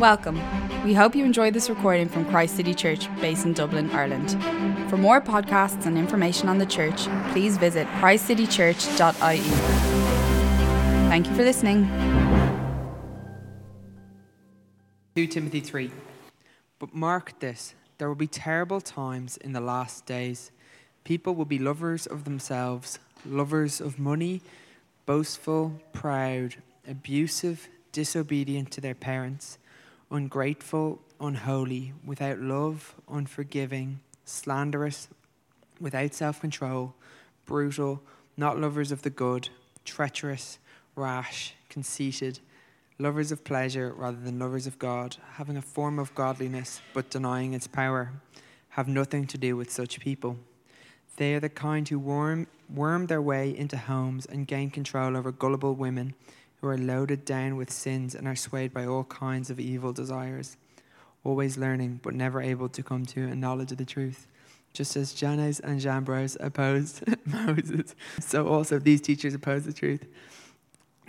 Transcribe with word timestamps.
Welcome. 0.00 0.40
We 0.82 0.94
hope 0.94 1.14
you 1.14 1.26
enjoyed 1.26 1.52
this 1.52 1.68
recording 1.68 2.08
from 2.08 2.24
Christ 2.24 2.56
City 2.56 2.72
Church, 2.72 3.14
based 3.20 3.44
in 3.44 3.52
Dublin, 3.52 3.90
Ireland. 3.90 4.30
For 4.88 4.96
more 4.96 5.20
podcasts 5.20 5.84
and 5.84 5.98
information 5.98 6.48
on 6.48 6.56
the 6.56 6.64
church, 6.64 7.06
please 7.32 7.58
visit 7.58 7.86
christcitychurch.ie. 7.98 9.40
Thank 11.10 11.26
you 11.26 11.34
for 11.34 11.42
listening. 11.42 11.84
2 15.16 15.26
Timothy 15.26 15.60
3. 15.60 15.90
But 16.78 16.94
mark 16.94 17.38
this 17.40 17.74
there 17.98 18.08
will 18.08 18.14
be 18.14 18.26
terrible 18.26 18.80
times 18.80 19.36
in 19.36 19.52
the 19.52 19.60
last 19.60 20.06
days. 20.06 20.50
People 21.04 21.34
will 21.34 21.44
be 21.44 21.58
lovers 21.58 22.06
of 22.06 22.24
themselves, 22.24 22.98
lovers 23.26 23.82
of 23.82 23.98
money, 23.98 24.40
boastful, 25.04 25.78
proud, 25.92 26.54
abusive, 26.88 27.68
disobedient 27.92 28.70
to 28.70 28.80
their 28.80 28.94
parents, 28.94 29.58
ungrateful, 30.10 31.00
unholy, 31.20 31.92
without 32.04 32.38
love, 32.40 32.94
unforgiving, 33.08 34.00
slanderous, 34.24 35.08
without 35.80 36.14
self 36.14 36.40
control, 36.40 36.94
brutal, 37.46 38.02
not 38.36 38.58
lovers 38.58 38.92
of 38.92 39.02
the 39.02 39.10
good, 39.10 39.48
treacherous, 39.84 40.58
rash, 40.96 41.54
conceited, 41.68 42.40
lovers 42.98 43.32
of 43.32 43.44
pleasure 43.44 43.92
rather 43.96 44.18
than 44.18 44.38
lovers 44.38 44.66
of 44.66 44.78
God, 44.78 45.16
having 45.34 45.56
a 45.56 45.62
form 45.62 45.98
of 45.98 46.14
godliness 46.14 46.80
but 46.92 47.10
denying 47.10 47.54
its 47.54 47.66
power. 47.66 48.12
Have 48.74 48.88
nothing 48.88 49.26
to 49.26 49.38
do 49.38 49.56
with 49.56 49.70
such 49.70 49.98
people. 50.00 50.36
They 51.16 51.34
are 51.34 51.40
the 51.40 51.48
kind 51.48 51.88
who 51.88 51.98
worm, 51.98 52.46
worm 52.72 53.06
their 53.06 53.20
way 53.20 53.56
into 53.56 53.76
homes 53.76 54.26
and 54.26 54.46
gain 54.46 54.70
control 54.70 55.16
over 55.16 55.32
gullible 55.32 55.74
women 55.74 56.14
who 56.60 56.68
are 56.68 56.78
loaded 56.78 57.24
down 57.24 57.56
with 57.56 57.70
sins 57.70 58.14
and 58.14 58.28
are 58.28 58.36
swayed 58.36 58.72
by 58.72 58.86
all 58.86 59.04
kinds 59.04 59.50
of 59.50 59.58
evil 59.58 59.92
desires, 59.92 60.56
always 61.24 61.56
learning 61.56 62.00
but 62.02 62.14
never 62.14 62.40
able 62.40 62.68
to 62.68 62.82
come 62.82 63.06
to 63.06 63.26
a 63.28 63.34
knowledge 63.34 63.72
of 63.72 63.78
the 63.78 63.84
truth. 63.84 64.26
Just 64.72 64.96
as 64.96 65.14
Jannes 65.14 65.58
and 65.60 65.80
Jambres 65.80 66.36
opposed 66.38 67.02
Moses, 67.26 67.94
so 68.20 68.46
also 68.46 68.78
these 68.78 69.00
teachers 69.00 69.34
oppose 69.34 69.64
the 69.64 69.72
truth. 69.72 70.06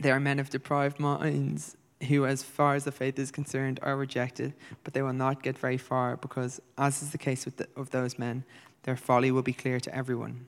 They 0.02 0.12
are 0.12 0.20
men 0.20 0.40
of 0.40 0.50
deprived 0.50 1.00
minds 1.00 1.78
who, 2.08 2.26
as 2.26 2.42
far 2.42 2.76
as 2.76 2.86
the 2.86 2.92
faith 2.92 3.20
is 3.20 3.30
concerned, 3.30 3.80
are 3.84 3.96
rejected, 3.96 4.54
but 4.84 4.94
they 4.94 5.02
will 5.02 5.14
not 5.14 5.44
get 5.44 5.58
very 5.58 5.78
far 5.78 6.18
because, 6.18 6.60
as 6.78 7.04
is 7.04 7.12
the 7.12 7.18
case 7.18 7.46
with 7.46 7.58
the, 7.58 7.68
of 7.76 7.92
those 7.92 8.18
men, 8.18 8.44
their 8.84 8.98
folly 8.98 9.32
will 9.32 9.44
be 9.44 9.54
clear 9.54 9.80
to 9.80 9.96
everyone. 9.96 10.48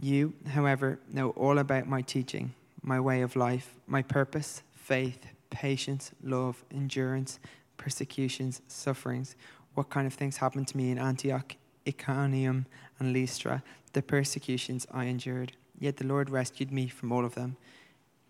You, 0.00 0.34
however, 0.48 1.00
know 1.12 1.30
all 1.30 1.58
about 1.58 1.88
my 1.88 2.02
teaching, 2.02 2.54
my 2.86 3.00
way 3.00 3.20
of 3.20 3.34
life, 3.34 3.74
my 3.86 4.00
purpose, 4.00 4.62
faith, 4.72 5.26
patience, 5.50 6.12
love, 6.22 6.64
endurance, 6.70 7.40
persecutions, 7.76 8.62
sufferings, 8.68 9.34
what 9.74 9.90
kind 9.90 10.06
of 10.06 10.14
things 10.14 10.36
happened 10.36 10.68
to 10.68 10.76
me 10.76 10.90
in 10.90 10.98
Antioch, 10.98 11.56
Iconium, 11.86 12.64
and 12.98 13.12
Lystra, 13.12 13.62
the 13.92 14.02
persecutions 14.02 14.86
I 14.92 15.06
endured. 15.06 15.52
Yet 15.78 15.96
the 15.96 16.06
Lord 16.06 16.30
rescued 16.30 16.70
me 16.70 16.86
from 16.86 17.10
all 17.10 17.24
of 17.24 17.34
them. 17.34 17.56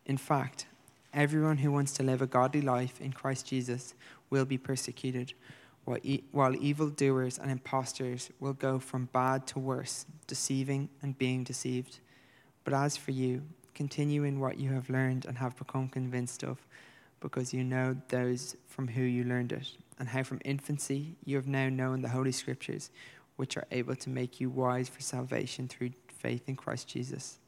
In 0.06 0.16
fact, 0.16 0.66
everyone 1.12 1.58
who 1.58 1.70
wants 1.70 1.92
to 1.94 2.02
live 2.02 2.22
a 2.22 2.26
godly 2.26 2.62
life 2.62 2.98
in 3.00 3.12
Christ 3.12 3.46
Jesus 3.46 3.94
will 4.30 4.46
be 4.46 4.58
persecuted, 4.58 5.34
while, 5.84 5.98
e- 6.02 6.24
while 6.32 6.56
evildoers 6.56 7.38
and 7.38 7.50
impostors 7.50 8.30
will 8.40 8.54
go 8.54 8.78
from 8.78 9.10
bad 9.12 9.46
to 9.48 9.58
worse, 9.58 10.06
deceiving 10.26 10.88
and 11.02 11.18
being 11.18 11.44
deceived. 11.44 12.00
But 12.64 12.72
as 12.72 12.96
for 12.96 13.12
you, 13.12 13.42
continue 13.76 14.24
in 14.24 14.40
what 14.40 14.58
you 14.58 14.72
have 14.72 14.90
learned 14.90 15.26
and 15.26 15.38
have 15.38 15.56
become 15.56 15.88
convinced 15.88 16.42
of, 16.42 16.58
because 17.20 17.54
you 17.54 17.62
know 17.62 17.96
those 18.08 18.56
from 18.66 18.88
who 18.88 19.02
you 19.02 19.22
learned 19.22 19.52
it, 19.52 19.68
and 19.98 20.08
how 20.08 20.22
from 20.22 20.40
infancy 20.44 21.14
you 21.24 21.36
have 21.36 21.46
now 21.46 21.68
known 21.68 22.02
the 22.02 22.08
Holy 22.08 22.32
Scriptures, 22.32 22.90
which 23.36 23.56
are 23.56 23.66
able 23.70 23.94
to 23.94 24.08
make 24.08 24.40
you 24.40 24.50
wise 24.50 24.88
for 24.88 25.02
salvation 25.02 25.68
through 25.68 25.90
faith 26.08 26.48
in 26.48 26.56
Christ 26.56 26.88
Jesus. 26.88 27.38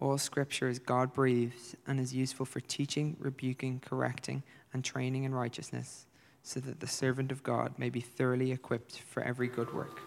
All 0.00 0.18
scripture 0.18 0.68
is 0.68 0.78
God 0.78 1.12
breathed 1.12 1.76
and 1.86 1.98
is 1.98 2.14
useful 2.14 2.46
for 2.46 2.60
teaching, 2.60 3.16
rebuking, 3.18 3.80
correcting, 3.80 4.42
and 4.72 4.84
training 4.84 5.24
in 5.24 5.34
righteousness, 5.34 6.06
so 6.42 6.60
that 6.60 6.80
the 6.80 6.86
servant 6.86 7.32
of 7.32 7.42
God 7.42 7.72
may 7.78 7.90
be 7.90 8.00
thoroughly 8.00 8.52
equipped 8.52 9.00
for 9.00 9.22
every 9.22 9.48
good 9.48 9.72
work. 9.72 10.00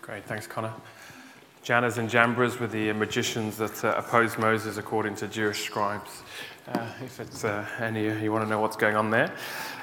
Great, 0.00 0.24
thanks, 0.24 0.46
Connor. 0.46 0.72
Jannes 1.62 1.96
and 1.98 2.10
Jambres 2.10 2.58
were 2.58 2.66
the 2.66 2.92
magicians 2.92 3.56
that 3.58 3.84
uh, 3.84 3.94
opposed 3.96 4.36
Moses 4.36 4.78
according 4.78 5.14
to 5.16 5.28
Jewish 5.28 5.64
scribes. 5.64 6.22
Uh, 6.66 6.88
if 7.04 7.20
it's 7.20 7.44
uh, 7.44 7.64
any 7.78 8.02
you 8.20 8.32
want 8.32 8.44
to 8.44 8.50
know 8.50 8.58
what's 8.58 8.74
going 8.74 8.96
on 8.96 9.10
there, 9.10 9.32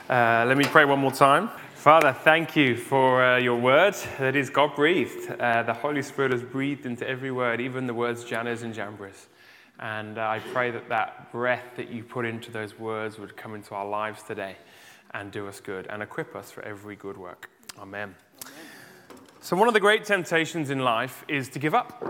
uh, 0.10 0.44
let 0.46 0.58
me 0.58 0.66
pray 0.66 0.84
one 0.84 1.00
more 1.00 1.14
time. 1.14 1.50
Father, 1.76 2.12
thank 2.12 2.54
you 2.58 2.76
for 2.76 3.24
uh, 3.24 3.38
your 3.38 3.58
word 3.58 3.94
that 4.20 4.36
is 4.36 4.50
God 4.50 4.76
breathed. 4.76 5.32
Uh, 5.32 5.64
the 5.64 5.74
Holy 5.74 6.02
Spirit 6.02 6.34
has 6.34 6.44
breathed 6.44 6.86
into 6.86 7.08
every 7.08 7.32
word, 7.32 7.62
even 7.62 7.88
the 7.88 7.94
words 7.94 8.26
Jannes 8.26 8.64
and 8.64 8.74
Jambres. 8.74 9.28
And 9.80 10.18
I 10.18 10.40
pray 10.52 10.72
that 10.72 10.90
that 10.90 11.32
breath 11.32 11.78
that 11.78 11.90
you 11.90 12.04
put 12.04 12.26
into 12.26 12.52
those 12.52 12.78
words 12.78 13.18
would 13.18 13.38
come 13.38 13.56
into 13.56 13.74
our 13.74 13.88
lives 13.88 14.22
today 14.24 14.58
and 15.12 15.32
do 15.32 15.48
us 15.48 15.62
good 15.62 15.88
and 15.88 16.04
equip 16.04 16.36
us 16.36 16.52
for 16.52 16.62
every 16.64 16.98
good 16.98 17.18
work. 17.18 17.50
Amen. 17.80 18.16
So, 19.42 19.56
one 19.56 19.70
of 19.70 19.74
the 19.74 19.80
great 19.80 20.04
temptations 20.04 20.70
in 20.70 20.80
life 20.80 21.24
is 21.30 21.48
to 21.50 21.60
give 21.60 21.74
up. 21.74 22.04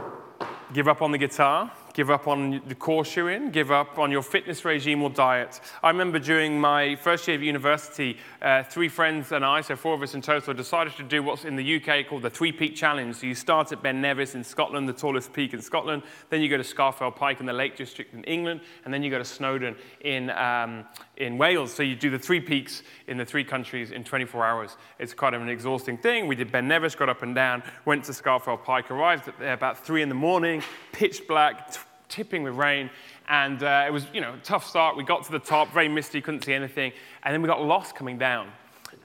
Give 0.73 0.87
up 0.87 1.03
on 1.03 1.11
the 1.11 1.17
guitar, 1.19 1.71
give 1.99 2.09
up 2.09 2.29
on 2.29 2.61
the 2.65 2.75
course 2.75 3.13
you're 3.17 3.29
in, 3.29 3.51
give 3.51 3.71
up 3.71 3.99
on 3.99 4.09
your 4.09 4.21
fitness 4.21 4.63
regime 4.63 5.03
or 5.03 5.09
diet. 5.09 5.59
I 5.83 5.89
remember 5.89 6.17
during 6.17 6.57
my 6.57 6.95
first 6.95 7.27
year 7.27 7.35
of 7.35 7.43
university, 7.43 8.15
uh, 8.41 8.63
three 8.63 8.87
friends 8.87 9.33
and 9.33 9.43
I, 9.43 9.59
so 9.59 9.75
four 9.75 9.95
of 9.95 10.01
us 10.01 10.15
in 10.15 10.21
total, 10.21 10.53
decided 10.53 10.93
to 10.93 11.03
do 11.03 11.21
what's 11.21 11.43
in 11.43 11.57
the 11.57 11.75
UK 11.75 12.07
called 12.07 12.21
the 12.21 12.29
Three 12.29 12.53
Peak 12.53 12.73
Challenge. 12.73 13.13
So 13.13 13.27
you 13.27 13.35
start 13.35 13.73
at 13.73 13.83
Ben 13.83 13.99
Nevis 13.99 14.33
in 14.33 14.45
Scotland, 14.45 14.87
the 14.87 14.93
tallest 14.93 15.33
peak 15.33 15.53
in 15.53 15.61
Scotland, 15.61 16.03
then 16.29 16.41
you 16.41 16.47
go 16.47 16.55
to 16.55 16.63
Scafell 16.63 17.13
Pike 17.13 17.41
in 17.41 17.45
the 17.45 17.51
Lake 17.51 17.75
District 17.75 18.13
in 18.13 18.23
England, 18.23 18.61
and 18.85 18.93
then 18.93 19.03
you 19.03 19.09
go 19.09 19.17
to 19.17 19.25
Snowdon 19.25 19.75
in, 19.99 20.29
um, 20.29 20.85
in 21.17 21.37
Wales. 21.37 21.73
So 21.73 21.83
you 21.83 21.97
do 21.97 22.09
the 22.09 22.17
three 22.17 22.39
peaks 22.39 22.81
in 23.07 23.17
the 23.17 23.25
three 23.25 23.43
countries 23.43 23.91
in 23.91 24.05
24 24.05 24.45
hours. 24.45 24.77
It's 24.99 25.13
quite 25.13 25.33
an 25.33 25.49
exhausting 25.49 25.97
thing. 25.97 26.27
We 26.27 26.37
did 26.37 26.49
Ben 26.49 26.65
Nevis, 26.65 26.95
got 26.95 27.09
up 27.09 27.23
and 27.23 27.35
down, 27.35 27.61
went 27.83 28.05
to 28.05 28.13
Scafell 28.13 28.63
Pike, 28.63 28.89
arrived 28.89 29.29
there 29.37 29.51
about 29.51 29.85
three 29.85 30.01
in 30.01 30.07
the 30.07 30.15
morning, 30.15 30.63
pitch 30.93 31.27
black, 31.27 31.75
tipping 32.09 32.43
with 32.43 32.55
rain, 32.55 32.89
and 33.29 33.63
uh, 33.63 33.85
it 33.87 33.91
was, 33.91 34.05
you 34.13 34.21
know, 34.21 34.33
a 34.33 34.37
tough 34.39 34.67
start. 34.67 34.97
We 34.97 35.03
got 35.03 35.23
to 35.25 35.31
the 35.31 35.39
top, 35.39 35.71
very 35.71 35.87
misty, 35.87 36.19
couldn't 36.19 36.43
see 36.43 36.53
anything, 36.53 36.91
and 37.23 37.33
then 37.33 37.41
we 37.41 37.47
got 37.47 37.63
lost 37.63 37.95
coming 37.95 38.17
down. 38.17 38.51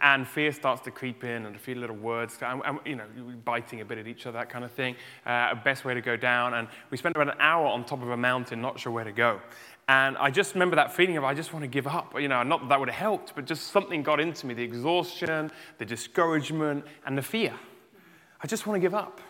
And 0.03 0.27
fear 0.27 0.51
starts 0.51 0.81
to 0.83 0.91
creep 0.91 1.25
in, 1.25 1.47
and 1.47 1.55
a 1.55 1.59
few 1.59 1.75
little 1.75 1.95
words, 1.97 2.39
you 2.85 2.97
know, 2.97 3.05
biting 3.45 3.81
a 3.81 3.85
bit 3.85 3.99
at 3.99 4.07
each 4.09 4.27
other, 4.27 4.39
that 4.39 4.49
kind 4.49 4.65
of 4.65 4.73
thing. 4.73 4.97
Uh, 5.25 5.55
best 5.57 5.85
way 5.85 5.95
to 5.95 6.01
go 6.01 6.17
down. 6.17 6.55
And 6.55 6.69
we 6.91 6.97
spent 6.97 7.15
about 7.15 7.29
an 7.29 7.41
hour 7.41 7.67
on 7.67 7.85
top 7.85 8.03
of 8.03 8.11
a 8.11 8.17
mountain, 8.17 8.61
not 8.61 8.81
sure 8.81 8.93
where 8.93 9.05
to 9.05 9.13
go. 9.13 9.41
And 9.87 10.17
I 10.17 10.31
just 10.31 10.55
remember 10.55 10.77
that 10.77 10.95
feeling 10.95 11.19
of 11.19 11.25
I 11.25 11.35
just 11.35 11.53
want 11.53 11.63
to 11.63 11.69
give 11.69 11.87
up. 11.87 12.19
You 12.19 12.29
know, 12.29 12.43
not 12.43 12.61
that 12.61 12.69
that 12.71 12.81
would 12.81 12.89
have 12.89 12.99
helped, 12.99 13.35
but 13.35 13.45
just 13.45 13.69
something 13.69 14.03
got 14.03 14.21
into 14.21 14.47
me 14.47 14.55
the 14.55 14.63
exhaustion, 14.63 15.51
the 15.79 15.85
discouragement, 15.85 16.85
and 17.07 17.17
the 17.17 17.23
fear. 17.23 17.53
I 18.43 18.47
just 18.47 18.67
want 18.67 18.77
to 18.77 18.81
give 18.81 18.95
up. 18.95 19.21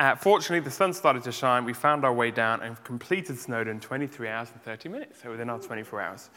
Uh, 0.00 0.14
fortunately, 0.14 0.60
the 0.60 0.70
sun 0.70 0.94
started 0.94 1.22
to 1.22 1.30
shine. 1.30 1.62
We 1.62 1.74
found 1.74 2.06
our 2.06 2.12
way 2.12 2.30
down 2.30 2.62
and 2.62 2.82
completed 2.84 3.38
Snowdon 3.38 3.74
in 3.74 3.80
23 3.80 4.28
hours 4.28 4.48
and 4.50 4.62
30 4.62 4.88
minutes, 4.88 5.20
so 5.22 5.30
within 5.30 5.50
our 5.50 5.58
24 5.58 6.00
hours. 6.00 6.30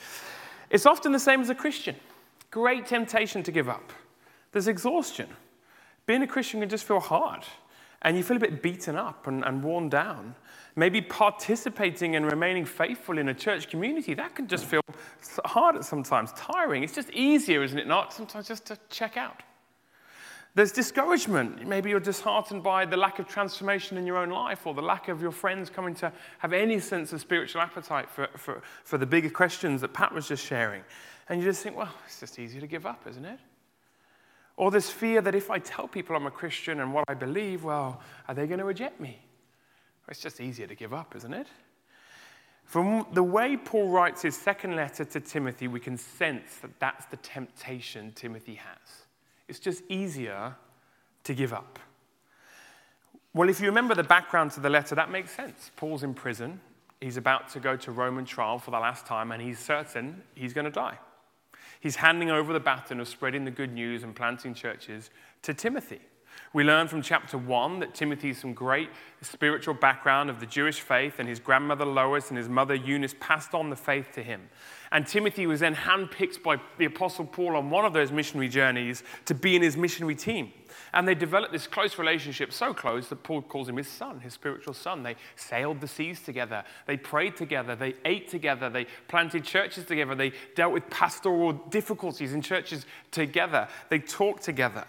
It's 0.70 0.86
often 0.86 1.14
the 1.14 1.20
same 1.20 1.40
as 1.40 1.50
a 1.50 1.56
Christian. 1.56 1.96
Great 2.52 2.86
temptation 2.86 3.42
to 3.42 3.54
give 3.54 3.70
up. 3.70 3.94
There's 4.52 4.68
exhaustion. 4.68 5.30
Being 6.06 6.24
a 6.24 6.28
Christian 6.28 6.60
can 6.60 6.68
just 6.68 6.84
feel 6.84 7.00
hard, 7.00 7.46
and 8.02 8.18
you 8.18 8.24
feel 8.24 8.36
a 8.36 8.40
bit 8.42 8.62
beaten 8.62 8.98
up 8.98 9.28
and, 9.28 9.46
and 9.46 9.64
worn 9.64 9.88
down. 9.88 10.36
Maybe 10.76 11.02
participating 11.02 12.18
and 12.18 12.30
remaining 12.30 12.66
faithful 12.66 13.18
in 13.18 13.30
a 13.30 13.34
church 13.34 13.70
community, 13.70 14.14
that 14.14 14.36
can 14.36 14.46
just 14.46 14.66
feel 14.66 14.82
hard 15.46 15.78
at 15.78 15.86
sometimes, 15.86 16.34
tiring. 16.34 16.84
It's 16.84 16.94
just 16.94 17.12
easier, 17.12 17.64
isn't 17.64 17.80
it 17.80 17.88
not, 17.88 18.12
sometimes 18.12 18.46
just 18.46 18.66
to 18.66 18.78
check 18.90 19.16
out. 19.16 19.42
There's 20.56 20.72
discouragement. 20.72 21.68
Maybe 21.68 21.90
you're 21.90 22.00
disheartened 22.00 22.62
by 22.62 22.86
the 22.86 22.96
lack 22.96 23.18
of 23.18 23.28
transformation 23.28 23.98
in 23.98 24.06
your 24.06 24.18
own 24.18 24.30
life 24.30 24.68
or 24.68 24.76
the 24.76 24.84
lack 24.84 25.08
of 25.08 25.20
your 25.20 25.32
friends 25.32 25.70
coming 25.70 25.96
to 25.96 26.12
have 26.40 26.54
any 26.54 26.80
sense 26.80 27.12
of 27.12 27.22
spiritual 27.22 27.62
appetite 27.62 28.08
for, 28.08 28.28
for, 28.38 28.62
for 28.84 29.00
the 29.00 29.06
bigger 29.06 29.32
questions 29.32 29.82
that 29.82 29.94
Pat 29.94 30.14
was 30.14 30.28
just 30.28 30.46
sharing. 30.46 30.84
And 31.28 31.40
you 31.40 31.46
just 31.46 31.64
think, 31.64 31.76
well, 31.76 31.92
it's 32.06 32.20
just 32.20 32.38
easier 32.38 32.62
to 32.62 32.68
give 32.68 32.86
up, 32.86 33.08
isn't 33.10 33.26
it? 33.26 33.40
Or 34.56 34.70
this 34.70 34.92
fear 34.92 35.22
that 35.22 35.34
if 35.34 35.50
I 35.50 35.58
tell 35.58 35.88
people 35.88 36.16
I'm 36.16 36.28
a 36.28 36.32
Christian 36.32 36.82
and 36.82 36.94
what 36.94 37.06
I 37.08 37.16
believe, 37.16 37.64
well, 37.64 38.02
are 38.28 38.36
they 38.36 38.46
going 38.46 38.60
to 38.60 38.66
reject 38.66 39.00
me? 39.00 39.18
It's 40.08 40.20
just 40.20 40.40
easier 40.40 40.68
to 40.68 40.76
give 40.76 40.94
up, 40.94 41.16
isn't 41.16 41.34
it? 41.34 41.48
From 42.66 43.08
the 43.14 43.24
way 43.24 43.58
Paul 43.58 43.90
writes 43.90 44.22
his 44.22 44.38
second 44.38 44.76
letter 44.76 45.04
to 45.06 45.20
Timothy, 45.20 45.68
we 45.68 45.80
can 45.80 45.98
sense 45.98 46.58
that 46.62 46.80
that's 46.80 47.06
the 47.06 47.18
temptation 47.18 48.12
Timothy 48.14 48.56
has. 48.56 49.03
It's 49.48 49.60
just 49.60 49.84
easier 49.90 50.56
to 51.24 51.34
give 51.34 51.54
up. 51.54 51.80
Well, 53.34 53.50
if 53.50 53.60
you 53.60 53.66
remember 53.68 53.96
the 53.96 54.04
background 54.04 54.52
to 54.52 54.60
the 54.60 54.70
letter, 54.70 54.96
that 54.96 55.10
makes 55.10 55.36
sense. 55.36 55.72
Paul's 55.76 56.04
in 56.04 56.14
prison. 56.14 56.62
He's 57.02 57.18
about 57.18 57.50
to 57.50 57.60
go 57.60 57.76
to 57.78 57.92
Roman 57.92 58.26
trial 58.26 58.60
for 58.60 58.72
the 58.72 58.80
last 58.80 59.06
time, 59.06 59.32
and 59.32 59.42
he's 59.42 59.60
certain 59.60 60.22
he's 60.36 60.54
going 60.54 60.66
to 60.66 60.72
die. 60.72 60.98
he's 61.84 61.98
handing 61.98 62.32
over 62.32 62.54
the 62.54 62.60
baton 62.62 63.02
of 63.02 63.08
spreading 63.10 63.44
the 63.44 63.52
good 63.52 63.74
news 63.74 64.04
and 64.04 64.16
planting 64.16 64.54
churches 64.54 65.10
to 65.42 65.54
Timothy. 65.54 66.00
We 66.54 66.64
learn 66.64 66.88
from 66.88 67.02
chapter 67.02 67.36
1 67.36 67.80
that 67.80 67.96
Timothy 67.96 68.28
has 68.28 68.38
some 68.38 68.54
great 68.54 68.92
spiritual 69.24 69.74
background 69.74 70.30
of 70.30 70.40
the 70.40 70.46
Jewish 70.46 70.82
faith, 70.82 71.16
and 71.18 71.28
his 71.28 71.40
grandmother 71.40 71.84
Lois 71.84 72.30
and 72.30 72.38
his 72.38 72.48
mother 72.48 72.76
Eunice 72.76 73.16
passed 73.20 73.56
on 73.56 73.72
the 73.72 73.76
faith 73.76 74.12
to 74.14 74.22
him. 74.22 74.50
And 74.92 75.08
Timothy 75.08 75.48
was 75.48 75.62
then 75.62 75.74
handpicked 75.74 76.44
by 76.44 76.58
the 76.78 76.86
Apostle 76.86 77.26
Paul 77.26 77.56
on 77.56 77.72
one 77.72 77.86
of 77.86 77.94
those 77.94 78.12
missionary 78.12 78.50
journeys 78.50 79.02
to 79.26 79.34
be 79.34 79.56
in 79.56 79.64
his 79.64 79.76
missionary 79.76 80.14
team. 80.14 80.54
And 80.94 81.08
they 81.08 81.16
developed 81.16 81.54
this 81.54 81.66
close 81.66 81.98
relationship, 81.98 82.54
so 82.54 82.72
close 82.72 83.08
that 83.10 83.24
Paul 83.24 83.42
calls 83.42 83.68
him 83.68 83.78
his 83.78 83.88
son, 83.88 84.20
his 84.20 84.34
spiritual 84.34 84.76
son. 84.76 85.02
They 85.02 85.16
sailed 85.36 85.82
the 85.82 85.88
seas 85.88 86.22
together, 86.22 86.64
they 86.86 86.98
prayed 86.98 87.36
together, 87.36 87.76
they 87.76 87.96
ate 88.06 88.28
together, 88.30 88.70
they 88.70 88.86
planted 89.08 89.44
churches 89.44 89.86
together, 89.86 90.14
they 90.14 90.34
dealt 90.54 90.72
with 90.74 90.88
pastoral 90.92 91.54
difficulties 91.54 92.34
in 92.34 92.44
churches 92.44 92.86
together, 93.10 93.68
they 93.90 93.98
talked 93.98 94.44
together. 94.44 94.86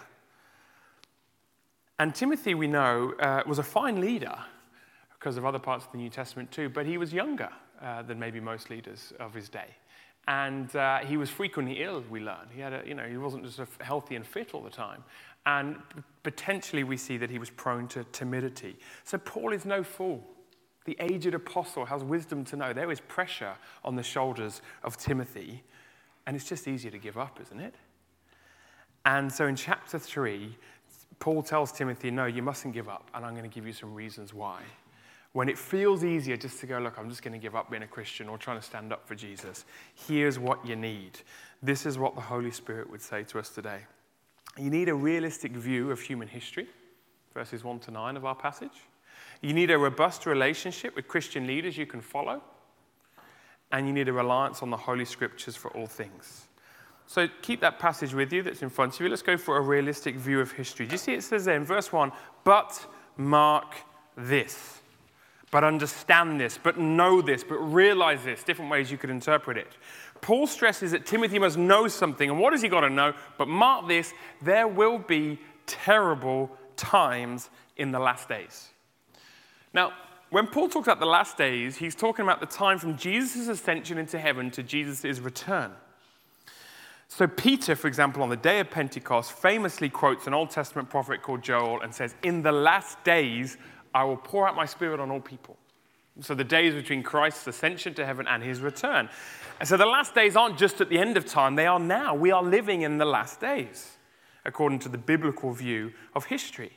And 1.99 2.12
Timothy, 2.12 2.55
we 2.55 2.67
know, 2.67 3.14
uh, 3.20 3.43
was 3.46 3.58
a 3.58 3.62
fine 3.62 4.00
leader 4.00 4.37
because 5.19 5.37
of 5.37 5.44
other 5.44 5.61
parts 5.61 5.87
of 5.87 5.93
the 5.93 5.99
New 5.99 6.11
Testament 6.11 6.50
too, 6.50 6.69
but 6.69 6.87
he 6.87 6.99
was 6.99 7.12
younger 7.12 7.50
uh, 7.81 8.02
than 8.02 8.19
maybe 8.19 8.41
most 8.41 8.69
leaders 8.69 9.12
of 9.20 9.32
his 9.32 9.49
day. 9.49 9.69
And 10.26 10.75
uh, 10.75 10.99
he 10.99 11.17
was 11.17 11.31
frequently 11.31 11.82
ill, 11.82 12.02
we 12.11 12.20
learn. 12.20 12.49
He, 12.52 12.61
had 12.61 12.73
a, 12.73 12.82
you 12.85 12.94
know, 12.94 13.05
he 13.05 13.17
wasn't 13.17 13.44
just 13.44 13.61
healthy 13.81 14.17
and 14.17 14.26
fit 14.26 14.55
all 14.55 14.62
the 14.62 14.70
time. 14.70 15.05
And 15.46 15.76
potentially 16.23 16.82
we 16.82 16.96
see 16.96 17.17
that 17.19 17.31
he 17.31 17.38
was 17.38 17.50
prone 17.50 17.87
to 17.88 18.05
timidity. 18.05 18.76
So 19.05 19.19
Paul 19.19 19.52
is 19.52 19.64
no 19.64 19.85
fool. 19.85 20.25
The 20.87 20.96
aged 20.99 21.35
apostle 21.35 21.85
has 21.85 22.02
wisdom 22.02 22.44
to 22.46 22.56
know 22.56 22.73
there 22.73 22.91
is 22.91 23.00
pressure 23.00 23.55
on 23.85 23.94
the 23.96 24.02
shoulders 24.02 24.62
of 24.82 24.96
Timothy, 24.96 25.62
and 26.26 26.35
it's 26.37 26.49
just 26.49 26.67
easier 26.67 26.91
to 26.91 26.99
give 26.99 27.17
up, 27.17 27.38
isn't 27.41 27.61
it? 27.61 27.75
And 29.06 29.31
so 29.31 29.46
in 29.46 29.56
chapter 29.56 29.99
3, 29.99 30.56
Paul 31.25 31.43
tells 31.43 31.73
Timothy, 31.73 32.11
No, 32.11 32.26
you 32.26 32.43
mustn't 32.43 32.75
give 32.75 32.87
up, 32.87 33.11
and 33.15 33.25
I'm 33.25 33.35
going 33.35 33.49
to 33.49 33.55
give 33.55 33.67
you 33.67 33.73
some 33.73 33.94
reasons 33.94 34.35
why. 34.35 34.61
When 35.32 35.49
it 35.49 35.56
feels 35.56 36.05
easier 36.05 36.37
just 36.37 36.61
to 36.61 36.67
go, 36.67 36.79
Look, 36.79 36.99
I'm 36.99 37.09
just 37.09 37.23
going 37.23 37.32
to 37.32 37.38
give 37.38 37.56
up 37.56 37.71
being 37.71 37.82
a 37.82 37.87
Christian 37.87 38.29
or 38.29 38.37
trying 38.37 38.59
to 38.59 38.62
stand 38.62 38.93
up 38.93 39.09
for 39.09 39.15
Jesus, 39.15 39.65
here's 40.06 40.38
what 40.38 40.67
you 40.67 40.76
need. 40.76 41.19
This 41.62 41.87
is 41.87 41.97
what 41.97 42.15
the 42.15 42.21
Holy 42.21 42.50
Spirit 42.50 42.91
would 42.91 43.00
say 43.00 43.25
to 43.25 43.38
us 43.38 43.49
today. 43.49 43.79
You 44.59 44.69
need 44.69 44.91
a 44.91 44.94
realistic 44.94 45.53
view 45.53 45.91
of 45.91 45.99
human 45.99 46.29
history, 46.29 46.69
verses 47.32 47.65
1 47.65 47.79
to 47.81 47.91
9 47.91 48.19
of 48.19 48.27
our 48.27 48.35
passage. 48.35 48.82
You 49.41 49.55
need 49.55 49.70
a 49.70 49.79
robust 49.79 50.27
relationship 50.27 50.94
with 50.94 51.09
Christian 51.09 51.47
leaders 51.47 51.79
you 51.79 51.87
can 51.87 52.03
follow. 52.03 52.43
And 53.73 53.87
you 53.87 53.94
need 53.94 54.09
a 54.09 54.12
reliance 54.12 54.62
on 54.62 54.69
the 54.69 54.77
Holy 54.77 55.06
Scriptures 55.06 55.56
for 55.56 55.70
all 55.70 55.87
things. 55.87 56.49
So 57.06 57.29
keep 57.43 57.61
that 57.61 57.79
passage 57.79 58.15
with 58.15 58.33
you 58.33 58.43
that's 58.43 58.62
in 58.62 58.71
front 58.71 58.95
of 58.95 59.01
you. 59.01 59.09
Let's 59.09 59.23
go 59.23 59.37
for 59.37 59.56
a 59.56 59.61
realistic 59.61 60.17
view 60.17 60.41
of 60.41 60.53
history. 60.53 60.87
Do 60.87 60.93
you 60.93 60.99
see 60.99 61.15
it 61.15 61.23
says 61.23 61.45
there 61.45 61.56
in 61.56 61.65
verse 61.65 61.93
1 61.93 62.12
but 62.45 62.87
mark 63.17 63.75
this, 64.17 64.81
but 65.51 65.65
understand 65.65 66.41
this, 66.41 66.59
but 66.62 66.79
know 66.79 67.23
this, 67.23 67.45
but 67.45 67.56
realize 67.56 68.25
this, 68.25 68.43
different 68.43 68.71
ways 68.71 68.91
you 68.91 68.99
could 68.99 69.11
interpret 69.11 69.56
it. 69.56 69.77
Paul 70.21 70.47
stresses 70.47 70.93
that 70.93 71.06
Timothy 71.06 71.39
must 71.39 71.59
know 71.59 71.87
something. 71.89 72.31
And 72.31 72.39
what 72.39 72.53
has 72.53 72.62
he 72.62 72.69
got 72.69 72.81
to 72.81 72.91
know? 72.91 73.12
But 73.39 73.49
mark 73.49 73.89
this 73.89 74.12
there 74.43 74.67
will 74.67 74.99
be 74.99 75.39
terrible 75.67 76.51
times 76.77 77.51
in 77.77 77.93
the 77.93 77.99
last 77.99 78.29
days. 78.29 78.71
Now, 79.73 79.93
when 80.31 80.47
Paul 80.47 80.69
talks 80.69 80.87
about 80.87 81.01
the 81.01 81.06
last 81.06 81.37
days, 81.37 81.77
he's 81.77 81.95
talking 81.95 82.25
about 82.25 82.41
the 82.41 82.47
time 82.47 82.79
from 82.79 82.97
Jesus' 82.97 83.49
ascension 83.49 83.99
into 83.99 84.19
heaven 84.19 84.51
to 84.53 84.62
Jesus' 84.62 85.19
return. 85.21 85.71
So, 87.17 87.29
Peter, 87.29 87.77
for 87.77 87.87
example, 87.87 88.25
on 88.25 88.29
the 88.29 88.37
day 88.37 88.59
of 88.59 88.73
Pentecost, 88.73 89.31
famously 89.31 89.89
quotes 89.89 90.27
an 90.27 90.35
Old 90.35 90.51
Testament 90.51 90.91
prophet 90.91 91.23
called 91.23 91.43
Joel 91.43 91.81
and 91.81 91.95
says, 91.95 92.13
In 92.25 92.43
the 92.43 92.51
last 92.51 93.05
days, 93.05 93.57
I 93.95 94.03
will 94.03 94.17
pour 94.17 94.49
out 94.49 94.57
my 94.57 94.65
spirit 94.65 94.99
on 94.99 95.13
all 95.13 95.21
people. 95.21 95.57
So, 96.23 96.35
the 96.35 96.43
days 96.43 96.75
between 96.75 97.05
Christ's 97.05 97.47
ascension 97.47 97.95
to 97.95 98.05
heaven 98.05 98.27
and 98.27 98.43
his 98.43 98.61
return. 98.61 99.09
And 99.61 99.69
so, 99.69 99.77
the 99.77 99.87
last 99.87 100.13
days 100.17 100.35
aren't 100.35 100.59
just 100.59 100.81
at 100.81 100.89
the 100.89 100.99
end 100.99 101.17
of 101.17 101.25
time, 101.25 101.55
they 101.55 101.69
are 101.69 101.79
now. 101.79 102.17
We 102.17 102.33
are 102.33 102.43
living 102.43 102.83
in 102.83 102.99
the 102.99 103.05
last 103.05 103.41
days, 103.41 103.97
according 104.45 104.81
to 104.81 104.89
the 104.89 104.99
biblical 104.99 105.53
view 105.53 105.93
of 106.17 106.25
history. 106.25 106.73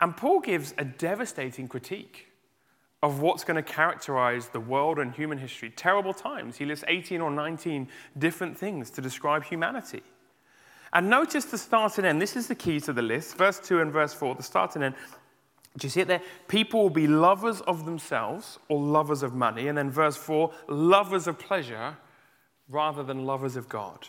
And 0.00 0.16
Paul 0.16 0.40
gives 0.40 0.74
a 0.78 0.84
devastating 0.84 1.68
critique 1.68 2.26
of 3.02 3.20
what's 3.20 3.44
going 3.44 3.56
to 3.56 3.62
characterize 3.62 4.48
the 4.48 4.60
world 4.60 4.98
and 4.98 5.14
human 5.14 5.38
history. 5.38 5.70
Terrible 5.70 6.12
times. 6.12 6.56
He 6.56 6.66
lists 6.66 6.84
18 6.86 7.20
or 7.20 7.30
19 7.30 7.88
different 8.18 8.58
things 8.58 8.90
to 8.90 9.00
describe 9.00 9.44
humanity. 9.44 10.02
And 10.92 11.08
notice 11.08 11.46
the 11.46 11.56
start 11.56 11.98
and 11.98 12.06
end. 12.06 12.20
This 12.20 12.36
is 12.36 12.48
the 12.48 12.54
key 12.54 12.80
to 12.80 12.92
the 12.92 13.02
list. 13.02 13.36
Verse 13.36 13.58
2 13.60 13.80
and 13.80 13.92
verse 13.92 14.12
4, 14.12 14.34
the 14.34 14.42
start 14.42 14.74
and 14.74 14.84
end. 14.84 14.94
Do 15.78 15.86
you 15.86 15.90
see 15.90 16.00
it 16.00 16.08
there? 16.08 16.20
People 16.48 16.82
will 16.82 16.90
be 16.90 17.06
lovers 17.06 17.60
of 17.62 17.84
themselves 17.84 18.58
or 18.68 18.80
lovers 18.80 19.22
of 19.22 19.34
money. 19.34 19.68
And 19.68 19.78
then 19.78 19.90
verse 19.90 20.16
4, 20.16 20.50
lovers 20.68 21.26
of 21.26 21.38
pleasure 21.38 21.96
rather 22.68 23.02
than 23.02 23.24
lovers 23.24 23.56
of 23.56 23.68
God. 23.68 24.08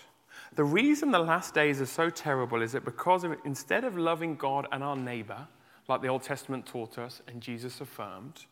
The 0.55 0.63
reason 0.63 1.11
the 1.11 1.19
last 1.19 1.53
days 1.53 1.79
are 1.79 1.85
so 1.85 2.09
terrible 2.09 2.61
is 2.61 2.73
that 2.73 2.83
because 2.83 3.23
of, 3.23 3.37
instead 3.45 3.83
of 3.83 3.97
loving 3.97 4.35
God 4.35 4.67
and 4.71 4.83
our 4.83 4.97
neighbor, 4.97 5.47
like 5.87 6.01
the 6.01 6.07
Old 6.07 6.23
Testament 6.23 6.65
taught 6.65 6.97
us 6.97 7.21
and 7.27 7.41
Jesus 7.41 7.79
affirmed, 7.79 8.45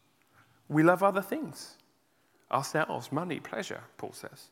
we 0.69 0.83
love 0.83 1.03
other 1.03 1.21
things 1.21 1.75
ourselves, 2.51 3.11
money, 3.11 3.39
pleasure, 3.39 3.81
Paul 3.97 4.13
says. 4.13 4.49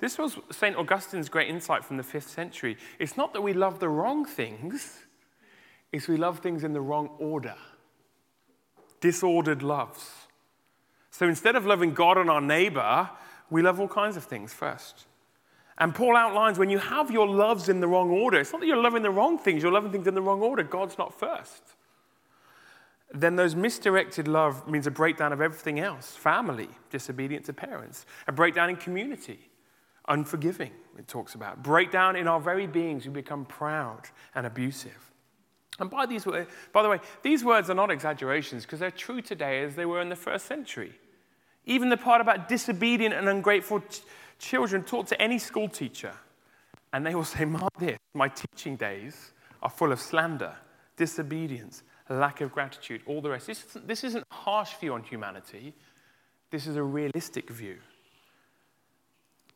This 0.00 0.18
was 0.18 0.38
St. 0.50 0.76
Augustine's 0.76 1.28
great 1.28 1.48
insight 1.48 1.84
from 1.84 1.96
the 1.96 2.02
fifth 2.02 2.28
century. 2.28 2.76
It's 2.98 3.16
not 3.16 3.32
that 3.32 3.40
we 3.40 3.52
love 3.52 3.80
the 3.80 3.88
wrong 3.88 4.24
things, 4.24 4.98
it's 5.92 6.08
we 6.08 6.16
love 6.16 6.40
things 6.40 6.64
in 6.64 6.72
the 6.72 6.80
wrong 6.80 7.10
order. 7.18 7.54
Disordered 9.00 9.62
loves. 9.62 10.10
So 11.10 11.26
instead 11.26 11.56
of 11.56 11.64
loving 11.64 11.94
God 11.94 12.18
and 12.18 12.28
our 12.28 12.40
neighbor, 12.40 13.08
we 13.48 13.62
love 13.62 13.80
all 13.80 13.88
kinds 13.88 14.16
of 14.16 14.24
things 14.24 14.52
first. 14.52 15.06
And 15.78 15.94
Paul 15.94 16.16
outlines 16.16 16.58
when 16.58 16.68
you 16.68 16.78
have 16.78 17.10
your 17.10 17.26
loves 17.26 17.68
in 17.68 17.80
the 17.80 17.88
wrong 17.88 18.10
order, 18.10 18.38
it's 18.38 18.52
not 18.52 18.60
that 18.60 18.66
you're 18.66 18.76
loving 18.76 19.02
the 19.02 19.10
wrong 19.10 19.38
things, 19.38 19.62
you're 19.62 19.72
loving 19.72 19.92
things 19.92 20.06
in 20.06 20.14
the 20.14 20.20
wrong 20.20 20.42
order. 20.42 20.62
God's 20.62 20.98
not 20.98 21.18
first 21.18 21.62
then 23.12 23.36
those 23.36 23.54
misdirected 23.54 24.28
love 24.28 24.68
means 24.68 24.86
a 24.86 24.90
breakdown 24.90 25.32
of 25.32 25.40
everything 25.40 25.80
else 25.80 26.14
family, 26.14 26.68
disobedient 26.90 27.44
to 27.46 27.52
parents, 27.52 28.04
a 28.26 28.32
breakdown 28.32 28.68
in 28.68 28.76
community, 28.76 29.38
unforgiving, 30.08 30.72
it 30.98 31.08
talks 31.08 31.34
about, 31.34 31.62
breakdown 31.62 32.16
in 32.16 32.28
our 32.28 32.40
very 32.40 32.66
beings, 32.66 33.06
we 33.06 33.12
become 33.12 33.44
proud 33.44 34.02
and 34.34 34.46
abusive. 34.46 35.08
And 35.80 35.88
by, 35.88 36.06
these, 36.06 36.24
by 36.72 36.82
the 36.82 36.88
way, 36.88 37.00
these 37.22 37.44
words 37.44 37.70
are 37.70 37.74
not 37.74 37.90
exaggerations 37.90 38.64
because 38.64 38.80
they're 38.80 38.90
true 38.90 39.22
today 39.22 39.62
as 39.62 39.76
they 39.76 39.86
were 39.86 40.00
in 40.00 40.08
the 40.08 40.16
first 40.16 40.46
century. 40.46 40.92
Even 41.66 41.88
the 41.88 41.96
part 41.96 42.20
about 42.20 42.48
disobedient 42.48 43.14
and 43.14 43.28
ungrateful 43.28 43.80
ch- 43.80 44.00
children 44.38 44.82
taught 44.82 45.06
to 45.06 45.22
any 45.22 45.38
school 45.38 45.68
teacher, 45.68 46.12
and 46.92 47.06
they 47.06 47.14
will 47.14 47.24
say, 47.24 47.44
Mark 47.44 47.72
this, 47.78 47.98
my 48.14 48.28
teaching 48.28 48.74
days 48.74 49.32
are 49.62 49.70
full 49.70 49.92
of 49.92 50.00
slander, 50.00 50.54
disobedience, 50.96 51.84
lack 52.14 52.40
of 52.40 52.52
gratitude, 52.52 53.02
all 53.06 53.20
the 53.20 53.30
rest. 53.30 53.46
This 53.46 53.64
isn't, 53.64 53.86
this 53.88 54.04
isn't 54.04 54.24
a 54.30 54.34
harsh 54.34 54.74
view 54.74 54.94
on 54.94 55.02
humanity, 55.02 55.74
this 56.50 56.66
is 56.66 56.76
a 56.76 56.82
realistic 56.82 57.50
view. 57.50 57.76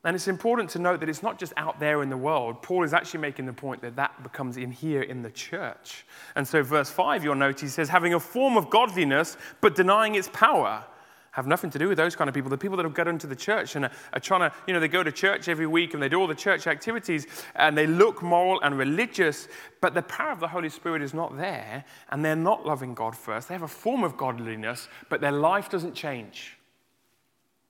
And 0.04 0.16
it's 0.16 0.26
important 0.26 0.68
to 0.70 0.80
note 0.80 0.98
that 1.00 1.08
it's 1.08 1.22
not 1.22 1.38
just 1.38 1.52
out 1.56 1.78
there 1.78 2.02
in 2.02 2.10
the 2.10 2.16
world. 2.16 2.60
Paul 2.60 2.82
is 2.82 2.92
actually 2.92 3.20
making 3.20 3.46
the 3.46 3.52
point 3.52 3.82
that 3.82 3.94
that 3.94 4.20
becomes 4.24 4.56
in 4.56 4.72
here 4.72 5.02
in 5.02 5.22
the 5.22 5.30
church. 5.30 6.04
And 6.34 6.46
so, 6.46 6.62
verse 6.64 6.90
5, 6.90 7.22
you'll 7.22 7.36
notice, 7.36 7.60
he 7.60 7.68
says, 7.68 7.88
having 7.88 8.14
a 8.14 8.20
form 8.20 8.56
of 8.56 8.68
godliness, 8.68 9.36
but 9.60 9.76
denying 9.76 10.16
its 10.16 10.28
power 10.32 10.84
have 11.32 11.46
nothing 11.46 11.70
to 11.70 11.78
do 11.78 11.88
with 11.88 11.96
those 11.96 12.14
kind 12.14 12.28
of 12.28 12.34
people. 12.34 12.50
The 12.50 12.58
people 12.58 12.76
that 12.76 12.84
have 12.84 12.94
got 12.94 13.08
into 13.08 13.26
the 13.26 13.36
church 13.36 13.74
and 13.74 13.86
are, 13.86 13.90
are, 14.12 14.20
trying 14.20 14.48
to, 14.48 14.56
you 14.66 14.74
know, 14.74 14.80
they 14.80 14.88
go 14.88 15.02
to 15.02 15.10
church 15.10 15.48
every 15.48 15.66
week 15.66 15.94
and 15.94 16.02
they 16.02 16.08
do 16.08 16.20
all 16.20 16.26
the 16.26 16.34
church 16.34 16.66
activities 16.66 17.26
and 17.56 17.76
they 17.76 17.86
look 17.86 18.22
moral 18.22 18.60
and 18.60 18.76
religious, 18.76 19.48
but 19.80 19.94
the 19.94 20.02
power 20.02 20.30
of 20.30 20.40
the 20.40 20.48
Holy 20.48 20.68
Spirit 20.68 21.00
is 21.00 21.14
not 21.14 21.36
there 21.36 21.84
and 22.10 22.24
they're 22.24 22.36
not 22.36 22.66
loving 22.66 22.94
God 22.94 23.16
first. 23.16 23.48
They 23.48 23.54
have 23.54 23.62
a 23.62 23.68
form 23.68 24.04
of 24.04 24.16
godliness, 24.16 24.88
but 25.08 25.22
their 25.22 25.32
life 25.32 25.70
doesn't 25.70 25.94
change. 25.94 26.58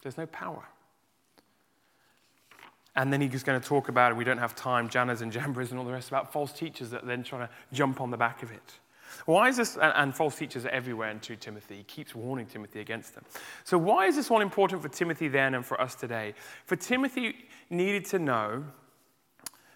There's 0.02 0.18
no 0.18 0.26
power. 0.26 0.64
And 2.96 3.12
then 3.12 3.20
he's 3.20 3.44
going 3.44 3.60
to 3.60 3.66
talk 3.66 3.88
about, 3.88 4.10
and 4.10 4.18
we 4.18 4.24
don't 4.24 4.38
have 4.38 4.54
time, 4.54 4.88
Jannes 4.88 5.22
and 5.22 5.32
Jambres 5.32 5.70
and 5.70 5.78
all 5.78 5.86
the 5.86 5.92
rest, 5.92 6.08
about 6.08 6.32
false 6.32 6.52
teachers 6.52 6.90
that 6.90 7.04
are 7.04 7.06
then 7.06 7.22
trying 7.22 7.46
to 7.46 7.54
jump 7.72 8.00
on 8.00 8.10
the 8.10 8.16
back 8.18 8.42
of 8.42 8.50
it. 8.50 8.74
Why 9.26 9.48
is 9.48 9.56
this, 9.56 9.76
and, 9.76 9.92
and 9.94 10.14
false 10.14 10.36
teachers 10.36 10.64
are 10.64 10.70
everywhere 10.70 11.10
in 11.10 11.20
2 11.20 11.36
Timothy. 11.36 11.76
He 11.76 11.84
keeps 11.84 12.14
warning 12.14 12.46
Timothy 12.46 12.80
against 12.80 13.14
them. 13.14 13.24
So, 13.64 13.78
why 13.78 14.06
is 14.06 14.16
this 14.16 14.30
all 14.30 14.40
important 14.40 14.82
for 14.82 14.88
Timothy 14.88 15.28
then 15.28 15.54
and 15.54 15.64
for 15.64 15.80
us 15.80 15.94
today? 15.94 16.34
For 16.64 16.76
Timothy 16.76 17.34
needed 17.70 18.04
to 18.06 18.18
know 18.18 18.64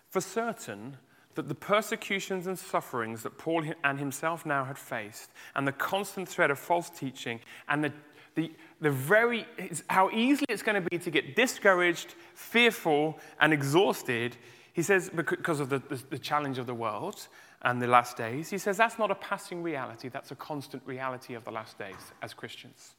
for 0.09 0.21
certain 0.21 0.97
that 1.35 1.49
the 1.49 1.55
persecutions 1.55 2.47
and 2.47 2.59
sufferings 2.59 3.23
that 3.23 3.39
Paul 3.39 3.65
and 3.85 3.99
himself 3.99 4.47
now 4.47 4.65
had 4.65 4.79
faced, 4.79 5.31
and 5.55 5.67
the 5.67 5.73
constant 5.73 6.29
threat 6.29 6.51
of 6.51 6.59
false 6.59 6.91
teaching, 6.91 7.41
and 7.69 7.85
the, 7.85 7.93
the, 8.35 8.53
the 8.81 8.91
very, 8.91 9.47
how 9.89 10.11
easily 10.11 10.47
it's 10.49 10.63
going 10.63 10.83
to 10.83 10.89
be 10.89 10.99
to 10.99 11.11
get 11.11 11.37
discouraged, 11.37 12.15
fearful, 12.35 13.19
and 13.41 13.53
exhausted. 13.53 14.37
He 14.73 14.83
says, 14.83 15.11
because 15.11 15.61
of 15.61 15.69
the, 15.69 15.79
the, 15.79 16.03
the 16.11 16.19
challenge 16.19 16.59
of 16.59 16.67
the 16.67 16.75
world 16.75 17.29
and 17.67 17.83
the 17.83 17.87
last 17.89 18.17
days, 18.17 18.49
he 18.49 18.59
says 18.59 18.77
that's 18.77 18.97
not 18.97 19.11
a 19.11 19.17
passing 19.17 19.61
reality, 19.61 20.09
that's 20.09 20.31
a 20.31 20.37
constant 20.37 20.83
reality 20.87 21.35
of 21.35 21.45
the 21.45 21.51
last 21.51 21.77
days 21.77 22.13
as 22.23 22.33
Christians. 22.33 22.95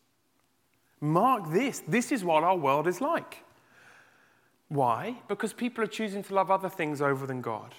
Mark 1.00 1.50
this. 1.52 1.82
This 1.88 2.12
is 2.12 2.24
what 2.26 2.44
our 2.44 2.58
world 2.58 2.86
is 2.86 3.00
like. 3.00 3.44
Why? 4.68 5.16
Because 5.30 5.54
people 5.54 5.86
are 5.86 5.88
choosing 5.88 6.22
to 6.24 6.34
love 6.34 6.52
other 6.52 6.68
things 6.68 7.02
over 7.02 7.26
than 7.26 7.40
God. 7.40 7.74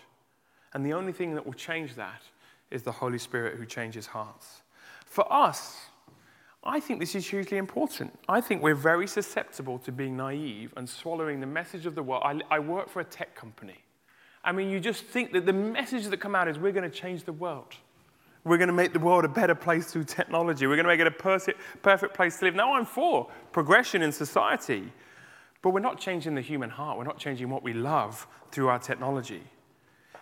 And 0.73 0.85
the 0.85 0.95
only 0.95 1.13
thing 1.13 1.35
that 1.35 1.45
will 1.45 1.53
change 1.53 1.95
that 1.97 2.23
is 2.71 2.83
the 2.83 2.93
Holy 2.93 3.19
Spirit 3.19 3.59
who 3.59 3.67
changes 3.67 4.07
hearts. 4.07 4.63
For 5.05 5.31
us, 5.31 5.77
I 6.65 6.81
think 6.81 7.01
this 7.01 7.15
is 7.15 7.29
hugely 7.29 7.59
important. 7.59 8.19
I 8.31 8.41
think 8.41 8.63
we're 8.63 8.75
very 8.75 9.07
susceptible 9.07 9.79
to 9.81 9.93
being 9.93 10.17
naive 10.17 10.73
and 10.75 10.89
swallowing 10.89 11.41
the 11.41 11.47
message 11.47 11.85
of 11.85 11.95
the 11.95 12.03
world. 12.03 12.23
I, 12.25 12.41
I 12.51 12.59
work 12.61 12.89
for 12.89 13.01
a 13.01 13.05
tech 13.05 13.35
company. 13.35 13.85
I 14.45 14.53
mean, 14.53 14.71
you 14.71 14.81
just 14.81 15.05
think 15.05 15.33
that 15.33 15.47
the 15.47 15.53
messages 15.53 16.11
that 16.11 16.19
come 16.19 16.35
out 16.35 16.49
is 16.49 16.59
we're 16.59 16.73
going 16.73 16.89
to 16.89 16.97
change 16.97 17.25
the 17.25 17.33
world. 17.33 17.75
We're 18.45 18.57
going 18.57 18.69
to 18.69 18.75
make 18.75 18.93
the 18.93 18.99
world 18.99 19.25
a 19.25 19.29
better 19.29 19.55
place 19.55 19.93
through 19.93 20.05
technology. 20.05 20.67
We're 20.67 20.77
going 20.77 20.85
to 20.85 20.91
make 20.91 21.01
it 21.01 21.07
a 21.07 21.11
perfect, 21.11 21.61
perfect 21.83 22.15
place 22.15 22.39
to 22.39 22.47
live. 22.47 22.55
Now, 22.55 22.75
I'm 22.75 22.87
for 22.87 23.29
progression 23.53 24.01
in 24.01 24.13
society, 24.13 24.91
but 25.61 25.71
we're 25.71 25.81
not 25.81 25.99
changing 25.99 26.35
the 26.35 26.41
human 26.41 26.71
heart. 26.71 26.97
We're 26.97 27.05
not 27.05 27.19
changing 27.19 27.51
what 27.51 27.63
we 27.63 27.75
love 27.75 28.27
through 28.51 28.69
our 28.69 28.79
technology. 28.79 29.43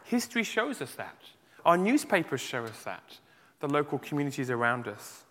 History 0.04 0.42
shows 0.42 0.80
us 0.80 0.94
that. 0.94 1.16
Our 1.64 1.76
newspapers 1.76 2.40
show 2.40 2.64
us 2.64 2.82
that. 2.84 3.18
The 3.60 3.68
local 3.68 3.98
communities 3.98 4.50
around 4.50 4.88
us. 4.88 5.24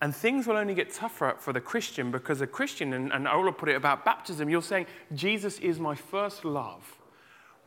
And 0.00 0.14
things 0.14 0.46
will 0.46 0.56
only 0.56 0.74
get 0.74 0.92
tougher 0.92 1.34
for 1.38 1.52
the 1.52 1.60
Christian 1.60 2.10
because 2.10 2.40
a 2.40 2.46
Christian, 2.46 2.92
and, 2.92 3.12
and 3.12 3.26
Ola 3.26 3.52
put 3.52 3.68
it 3.68 3.74
about 3.74 4.04
baptism, 4.04 4.48
you're 4.48 4.62
saying, 4.62 4.86
Jesus 5.14 5.58
is 5.58 5.78
my 5.80 5.94
first 5.94 6.44
love. 6.44 6.97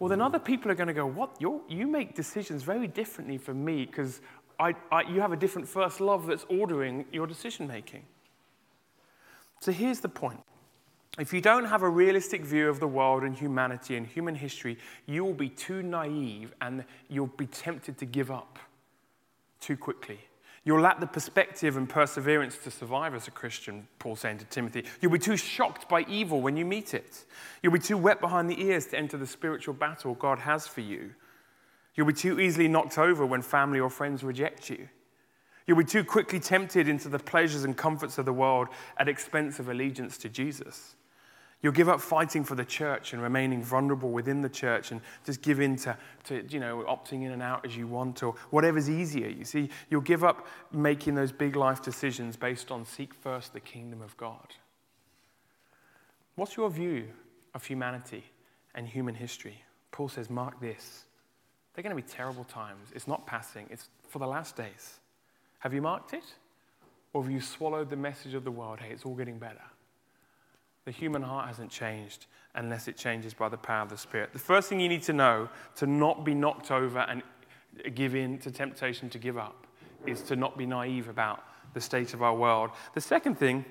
Well, 0.01 0.09
then 0.09 0.19
other 0.19 0.39
people 0.39 0.71
are 0.71 0.75
going 0.75 0.87
to 0.87 0.95
go, 0.95 1.05
What? 1.05 1.35
You're, 1.37 1.61
you 1.69 1.85
make 1.85 2.15
decisions 2.15 2.63
very 2.63 2.87
differently 2.87 3.37
from 3.37 3.63
me 3.63 3.85
because 3.85 4.19
I, 4.59 4.73
I, 4.91 5.03
you 5.03 5.21
have 5.21 5.31
a 5.31 5.37
different 5.37 5.67
first 5.67 6.01
love 6.01 6.25
that's 6.25 6.43
ordering 6.49 7.05
your 7.11 7.27
decision 7.27 7.67
making. 7.67 8.01
So 9.59 9.71
here's 9.71 9.99
the 9.99 10.09
point 10.09 10.39
if 11.19 11.31
you 11.31 11.39
don't 11.39 11.65
have 11.65 11.83
a 11.83 11.89
realistic 11.89 12.43
view 12.43 12.67
of 12.67 12.79
the 12.79 12.87
world 12.87 13.21
and 13.21 13.37
humanity 13.37 13.95
and 13.95 14.07
human 14.07 14.33
history, 14.33 14.79
you 15.05 15.23
will 15.23 15.35
be 15.35 15.49
too 15.49 15.83
naive 15.83 16.51
and 16.61 16.83
you'll 17.07 17.27
be 17.27 17.45
tempted 17.45 17.99
to 17.99 18.05
give 18.07 18.31
up 18.31 18.57
too 19.59 19.77
quickly. 19.77 20.17
You'll 20.63 20.81
lack 20.81 20.99
the 20.99 21.07
perspective 21.07 21.75
and 21.75 21.89
perseverance 21.89 22.57
to 22.59 22.71
survive 22.71 23.15
as 23.15 23.27
a 23.27 23.31
Christian, 23.31 23.87
Paul 23.97 24.15
saying 24.15 24.37
to 24.39 24.45
Timothy. 24.45 24.85
You'll 25.01 25.11
be 25.11 25.17
too 25.17 25.37
shocked 25.37 25.89
by 25.89 26.01
evil 26.01 26.39
when 26.39 26.55
you 26.55 26.65
meet 26.65 26.93
it. 26.93 27.25
You'll 27.63 27.73
be 27.73 27.79
too 27.79 27.97
wet 27.97 28.21
behind 28.21 28.47
the 28.47 28.61
ears 28.61 28.85
to 28.87 28.97
enter 28.97 29.17
the 29.17 29.25
spiritual 29.25 29.73
battle 29.73 30.13
God 30.13 30.39
has 30.39 30.67
for 30.67 30.81
you. 30.81 31.15
You'll 31.95 32.07
be 32.07 32.13
too 32.13 32.39
easily 32.39 32.67
knocked 32.67 32.99
over 32.99 33.25
when 33.25 33.41
family 33.41 33.79
or 33.79 33.89
friends 33.89 34.23
reject 34.23 34.69
you. 34.69 34.87
You'll 35.65 35.77
be 35.77 35.83
too 35.83 36.03
quickly 36.03 36.39
tempted 36.39 36.87
into 36.87 37.09
the 37.09 37.19
pleasures 37.19 37.63
and 37.63 37.75
comforts 37.75 38.17
of 38.17 38.25
the 38.25 38.33
world 38.33 38.67
at 38.97 39.09
expense 39.09 39.59
of 39.59 39.67
allegiance 39.67 40.17
to 40.19 40.29
Jesus. 40.29 40.95
You'll 41.61 41.73
give 41.73 41.89
up 41.89 42.01
fighting 42.01 42.43
for 42.43 42.55
the 42.55 42.65
church 42.65 43.13
and 43.13 43.21
remaining 43.21 43.63
vulnerable 43.63 44.09
within 44.09 44.41
the 44.41 44.49
church 44.49 44.91
and 44.91 44.99
just 45.25 45.43
give 45.43 45.59
in 45.59 45.75
to, 45.77 45.95
to, 46.23 46.43
you 46.49 46.59
know, 46.59 46.83
opting 46.87 47.23
in 47.23 47.31
and 47.31 47.41
out 47.41 47.65
as 47.65 47.77
you 47.77 47.85
want 47.85 48.23
or 48.23 48.33
whatever's 48.49 48.89
easier. 48.89 49.27
You 49.27 49.45
see, 49.45 49.69
you'll 49.89 50.01
give 50.01 50.23
up 50.23 50.47
making 50.71 51.13
those 51.13 51.31
big 51.31 51.55
life 51.55 51.81
decisions 51.81 52.35
based 52.35 52.71
on 52.71 52.83
seek 52.83 53.13
first 53.13 53.53
the 53.53 53.59
kingdom 53.59 54.01
of 54.01 54.17
God. 54.17 54.55
What's 56.35 56.57
your 56.57 56.69
view 56.71 57.09
of 57.53 57.63
humanity 57.63 58.23
and 58.73 58.87
human 58.87 59.13
history? 59.13 59.63
Paul 59.91 60.09
says, 60.09 60.29
mark 60.29 60.59
this. 60.59 61.05
They're 61.73 61.83
going 61.83 61.95
to 61.95 62.01
be 62.01 62.07
terrible 62.07 62.43
times. 62.45 62.89
It's 62.95 63.07
not 63.07 63.27
passing, 63.27 63.67
it's 63.69 63.89
for 64.09 64.17
the 64.17 64.27
last 64.27 64.55
days. 64.55 64.99
Have 65.59 65.73
you 65.75 65.81
marked 65.81 66.13
it? 66.13 66.23
Or 67.13 67.21
have 67.21 67.31
you 67.31 67.41
swallowed 67.41 67.89
the 67.89 67.97
message 67.97 68.33
of 68.33 68.43
the 68.43 68.51
world? 68.51 68.79
Hey, 68.79 68.91
it's 68.91 69.05
all 69.05 69.15
getting 69.15 69.37
better. 69.37 69.61
The 70.91 70.97
human 70.97 71.21
heart 71.21 71.47
hasn't 71.47 71.71
changed 71.71 72.25
unless 72.53 72.89
it 72.89 72.97
changes 72.97 73.33
by 73.33 73.47
the 73.47 73.55
power 73.55 73.83
of 73.83 73.89
the 73.89 73.95
Spirit. 73.95 74.33
The 74.33 74.39
first 74.39 74.67
thing 74.67 74.81
you 74.81 74.89
need 74.89 75.03
to 75.03 75.13
know 75.13 75.47
to 75.75 75.87
not 75.87 76.25
be 76.25 76.33
knocked 76.33 76.69
over 76.69 76.99
and 76.99 77.23
give 77.95 78.13
in 78.13 78.37
to 78.39 78.51
temptation 78.51 79.09
to 79.11 79.17
give 79.17 79.37
up 79.37 79.67
is 80.05 80.21
to 80.23 80.35
not 80.35 80.57
be 80.57 80.65
naive 80.65 81.07
about 81.07 81.45
the 81.73 81.79
state 81.79 82.13
of 82.13 82.21
our 82.21 82.35
world. 82.35 82.71
The 82.93 82.99
second 82.99 83.35
thing 83.35 83.63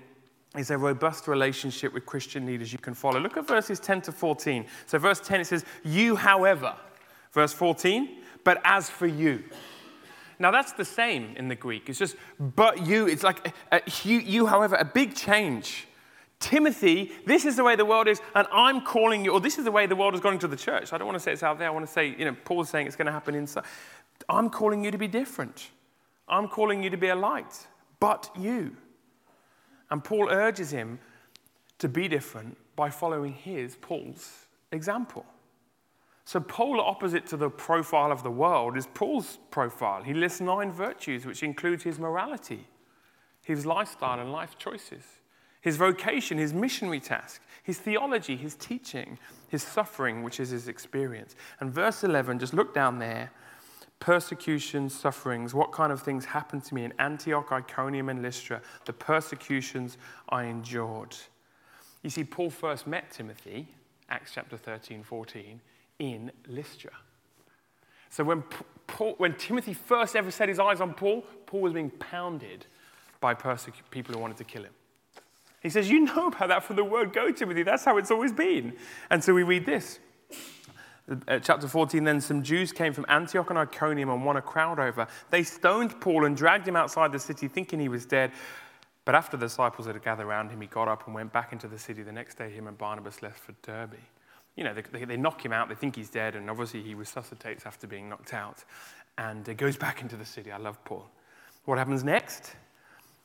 is 0.56 0.70
a 0.70 0.78
robust 0.78 1.28
relationship 1.28 1.92
with 1.92 2.06
Christian 2.06 2.46
leaders 2.46 2.72
you 2.72 2.78
can 2.78 2.94
follow. 2.94 3.20
Look 3.20 3.36
at 3.36 3.46
verses 3.46 3.78
10 3.80 4.00
to 4.00 4.12
14. 4.12 4.64
So, 4.86 4.96
verse 4.96 5.20
10 5.20 5.42
it 5.42 5.46
says, 5.46 5.66
You, 5.84 6.16
however. 6.16 6.74
Verse 7.32 7.52
14, 7.52 8.16
but 8.44 8.62
as 8.64 8.88
for 8.88 9.06
you. 9.06 9.44
Now, 10.38 10.50
that's 10.50 10.72
the 10.72 10.86
same 10.86 11.34
in 11.36 11.48
the 11.48 11.54
Greek. 11.54 11.90
It's 11.90 11.98
just, 11.98 12.16
but 12.38 12.86
you. 12.86 13.06
It's 13.08 13.22
like, 13.22 13.48
a, 13.70 13.76
a, 13.76 13.82
you, 14.04 14.20
you, 14.20 14.46
however, 14.46 14.76
a 14.76 14.86
big 14.86 15.14
change. 15.14 15.86
Timothy, 16.40 17.12
this 17.26 17.44
is 17.44 17.56
the 17.56 17.62
way 17.62 17.76
the 17.76 17.84
world 17.84 18.08
is, 18.08 18.20
and 18.34 18.48
I'm 18.50 18.80
calling 18.80 19.24
you, 19.24 19.32
or 19.32 19.40
this 19.40 19.58
is 19.58 19.64
the 19.66 19.70
way 19.70 19.86
the 19.86 19.94
world 19.94 20.14
is 20.14 20.20
going 20.20 20.38
to 20.38 20.48
the 20.48 20.56
church. 20.56 20.92
I 20.92 20.98
don't 20.98 21.06
want 21.06 21.16
to 21.16 21.22
say 21.22 21.32
it's 21.32 21.42
out 21.42 21.58
there. 21.58 21.68
I 21.68 21.70
want 21.70 21.86
to 21.86 21.92
say, 21.92 22.14
you 22.18 22.24
know, 22.24 22.34
Paul's 22.44 22.70
saying 22.70 22.86
it's 22.86 22.96
going 22.96 23.06
to 23.06 23.12
happen 23.12 23.34
inside. 23.34 23.64
I'm 24.28 24.48
calling 24.48 24.82
you 24.82 24.90
to 24.90 24.98
be 24.98 25.06
different. 25.06 25.68
I'm 26.26 26.48
calling 26.48 26.82
you 26.82 26.88
to 26.90 26.96
be 26.96 27.08
a 27.08 27.14
light, 27.14 27.66
but 28.00 28.30
you. 28.38 28.74
And 29.90 30.02
Paul 30.02 30.30
urges 30.30 30.70
him 30.70 30.98
to 31.78 31.88
be 31.88 32.08
different 32.08 32.56
by 32.74 32.88
following 32.88 33.34
his, 33.34 33.76
Paul's, 33.76 34.46
example. 34.72 35.26
So, 36.24 36.40
polar 36.40 36.84
opposite 36.84 37.26
to 37.28 37.36
the 37.36 37.50
profile 37.50 38.12
of 38.12 38.22
the 38.22 38.30
world 38.30 38.78
is 38.78 38.86
Paul's 38.86 39.38
profile. 39.50 40.02
He 40.02 40.14
lists 40.14 40.40
nine 40.40 40.72
virtues, 40.72 41.26
which 41.26 41.42
includes 41.42 41.82
his 41.82 41.98
morality, 41.98 42.66
his 43.42 43.66
lifestyle, 43.66 44.20
and 44.20 44.32
life 44.32 44.56
choices 44.56 45.19
his 45.60 45.76
vocation, 45.76 46.38
his 46.38 46.52
missionary 46.52 47.00
task, 47.00 47.42
his 47.62 47.78
theology, 47.78 48.36
his 48.36 48.54
teaching, 48.54 49.18
his 49.48 49.62
suffering, 49.62 50.22
which 50.22 50.40
is 50.40 50.50
his 50.50 50.68
experience. 50.68 51.36
And 51.60 51.72
verse 51.72 52.02
11, 52.04 52.38
just 52.38 52.54
look 52.54 52.74
down 52.74 52.98
there 52.98 53.30
persecutions, 54.00 54.98
sufferings, 54.98 55.54
what 55.54 55.72
kind 55.72 55.92
of 55.92 56.02
things 56.02 56.24
happened 56.24 56.64
to 56.64 56.74
me 56.74 56.84
in 56.84 56.92
Antioch, 56.98 57.52
Iconium, 57.52 58.08
and 58.08 58.22
Lystra, 58.22 58.62
the 58.86 58.94
persecutions 58.94 59.98
I 60.30 60.44
endured. 60.44 61.14
You 62.02 62.08
see, 62.08 62.24
Paul 62.24 62.48
first 62.48 62.86
met 62.86 63.10
Timothy, 63.10 63.68
Acts 64.08 64.32
chapter 64.34 64.56
13, 64.56 65.02
14, 65.02 65.60
in 65.98 66.32
Lystra. 66.48 66.92
So 68.08 68.24
when, 68.24 68.42
Paul, 68.86 69.14
when 69.18 69.34
Timothy 69.34 69.74
first 69.74 70.16
ever 70.16 70.30
set 70.30 70.48
his 70.48 70.58
eyes 70.58 70.80
on 70.80 70.94
Paul, 70.94 71.22
Paul 71.44 71.60
was 71.60 71.74
being 71.74 71.90
pounded 71.90 72.66
by 73.20 73.34
persecu- 73.34 73.82
people 73.90 74.14
who 74.14 74.20
wanted 74.20 74.38
to 74.38 74.44
kill 74.44 74.64
him. 74.64 74.72
He 75.60 75.68
says, 75.68 75.90
You 75.90 76.00
know 76.00 76.28
about 76.28 76.48
that 76.48 76.64
from 76.64 76.76
the 76.76 76.84
word 76.84 77.12
go, 77.12 77.30
Timothy. 77.30 77.62
That's 77.62 77.84
how 77.84 77.98
it's 77.98 78.10
always 78.10 78.32
been. 78.32 78.74
And 79.10 79.22
so 79.22 79.34
we 79.34 79.42
read 79.42 79.66
this. 79.66 79.98
Uh, 81.26 81.40
chapter 81.40 81.66
14 81.66 82.04
Then 82.04 82.20
some 82.20 82.42
Jews 82.42 82.72
came 82.72 82.92
from 82.92 83.04
Antioch 83.08 83.50
and 83.50 83.58
Iconium 83.58 84.10
and 84.10 84.24
won 84.24 84.36
a 84.36 84.42
crowd 84.42 84.78
over. 84.78 85.06
They 85.30 85.42
stoned 85.42 86.00
Paul 86.00 86.24
and 86.24 86.36
dragged 86.36 86.66
him 86.66 86.76
outside 86.76 87.12
the 87.12 87.18
city, 87.18 87.48
thinking 87.48 87.80
he 87.80 87.88
was 87.88 88.06
dead. 88.06 88.32
But 89.04 89.14
after 89.14 89.36
the 89.36 89.46
disciples 89.46 89.86
had 89.86 90.00
gathered 90.02 90.26
around 90.26 90.50
him, 90.50 90.60
he 90.60 90.66
got 90.66 90.86
up 90.86 91.06
and 91.06 91.14
went 91.14 91.32
back 91.32 91.52
into 91.52 91.68
the 91.68 91.78
city. 91.78 92.02
The 92.02 92.12
next 92.12 92.36
day, 92.36 92.50
him 92.50 92.66
and 92.66 92.78
Barnabas 92.78 93.22
left 93.22 93.38
for 93.38 93.52
Derbe. 93.62 93.96
You 94.56 94.64
know, 94.64 94.74
they, 94.74 94.82
they, 94.82 95.04
they 95.04 95.16
knock 95.16 95.44
him 95.44 95.52
out, 95.52 95.68
they 95.68 95.74
think 95.74 95.96
he's 95.96 96.10
dead, 96.10 96.36
and 96.36 96.50
obviously 96.50 96.82
he 96.82 96.94
resuscitates 96.94 97.66
after 97.66 97.86
being 97.86 98.08
knocked 98.08 98.34
out 98.34 98.64
and 99.16 99.48
uh, 99.48 99.54
goes 99.54 99.76
back 99.76 100.02
into 100.02 100.16
the 100.16 100.24
city. 100.24 100.52
I 100.52 100.58
love 100.58 100.82
Paul. 100.84 101.08
What 101.64 101.78
happens 101.78 102.04
next? 102.04 102.54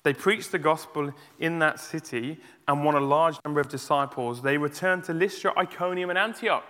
They 0.05 0.13
preached 0.13 0.51
the 0.51 0.59
gospel 0.59 1.11
in 1.39 1.57
that 1.59 1.79
city 1.79 2.37
and 2.67 2.85
won 2.85 2.93
a 2.93 2.99
large 2.99 3.37
number 3.43 3.59
of 3.59 3.69
disciples. 3.69 4.39
They 4.39 4.55
returned 4.55 5.03
to 5.05 5.13
Lystra, 5.15 5.51
Iconium, 5.57 6.11
and 6.11 6.19
Antioch. 6.19 6.69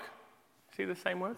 See 0.78 0.86
the 0.86 0.96
same 0.96 1.20
words? 1.20 1.38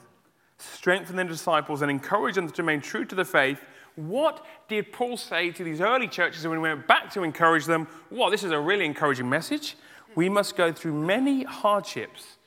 Strengthen 0.59 1.15
the 1.15 1.23
disciples 1.23 1.81
and 1.81 1.89
encourage 1.89 2.35
them 2.35 2.51
to 2.51 2.61
remain 2.61 2.81
true 2.81 3.03
to 3.05 3.15
the 3.15 3.25
faith. 3.25 3.59
What 3.95 4.45
did 4.67 4.93
Paul 4.93 5.17
say 5.17 5.49
to 5.49 5.63
these 5.63 5.81
early 5.81 6.07
churches 6.07 6.47
when 6.47 6.59
he 6.59 6.61
went 6.61 6.85
back 6.85 7.11
to 7.13 7.23
encourage 7.23 7.65
them? 7.65 7.87
Well, 8.11 8.29
this 8.29 8.43
is 8.43 8.51
a 8.51 8.59
really 8.59 8.85
encouraging 8.85 9.27
message. 9.27 9.75
We 10.13 10.29
must 10.29 10.55
go 10.55 10.71
through 10.71 10.93
many 10.93 11.45
hardships 11.45 12.37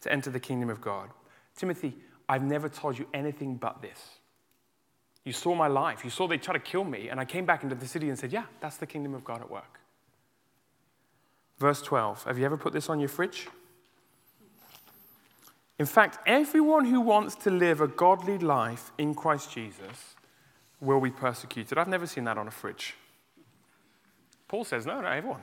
to 0.00 0.10
enter 0.10 0.30
the 0.30 0.40
kingdom 0.40 0.70
of 0.70 0.80
God. 0.80 1.10
Timothy, 1.54 1.98
I've 2.30 2.42
never 2.42 2.70
told 2.70 2.98
you 2.98 3.06
anything 3.12 3.56
but 3.56 3.82
this. 3.82 4.15
You 5.26 5.32
saw 5.32 5.56
my 5.56 5.66
life. 5.66 6.04
You 6.04 6.10
saw 6.10 6.28
they 6.28 6.38
try 6.38 6.52
to 6.52 6.60
kill 6.60 6.84
me. 6.84 7.08
And 7.08 7.18
I 7.18 7.24
came 7.24 7.44
back 7.44 7.64
into 7.64 7.74
the 7.74 7.88
city 7.88 8.08
and 8.08 8.16
said, 8.16 8.32
Yeah, 8.32 8.44
that's 8.60 8.76
the 8.76 8.86
kingdom 8.86 9.12
of 9.12 9.24
God 9.24 9.40
at 9.40 9.50
work. 9.50 9.80
Verse 11.58 11.82
12. 11.82 12.22
Have 12.24 12.38
you 12.38 12.44
ever 12.44 12.56
put 12.56 12.72
this 12.72 12.88
on 12.88 13.00
your 13.00 13.08
fridge? 13.08 13.48
In 15.80 15.86
fact, 15.86 16.20
everyone 16.26 16.84
who 16.84 17.00
wants 17.00 17.34
to 17.34 17.50
live 17.50 17.80
a 17.80 17.88
godly 17.88 18.38
life 18.38 18.92
in 18.98 19.16
Christ 19.16 19.50
Jesus 19.50 20.14
will 20.80 21.00
be 21.00 21.10
persecuted. 21.10 21.76
I've 21.76 21.88
never 21.88 22.06
seen 22.06 22.22
that 22.24 22.38
on 22.38 22.46
a 22.46 22.52
fridge. 22.52 22.94
Paul 24.46 24.62
says, 24.62 24.86
no, 24.86 25.00
no, 25.00 25.08
everyone. 25.08 25.42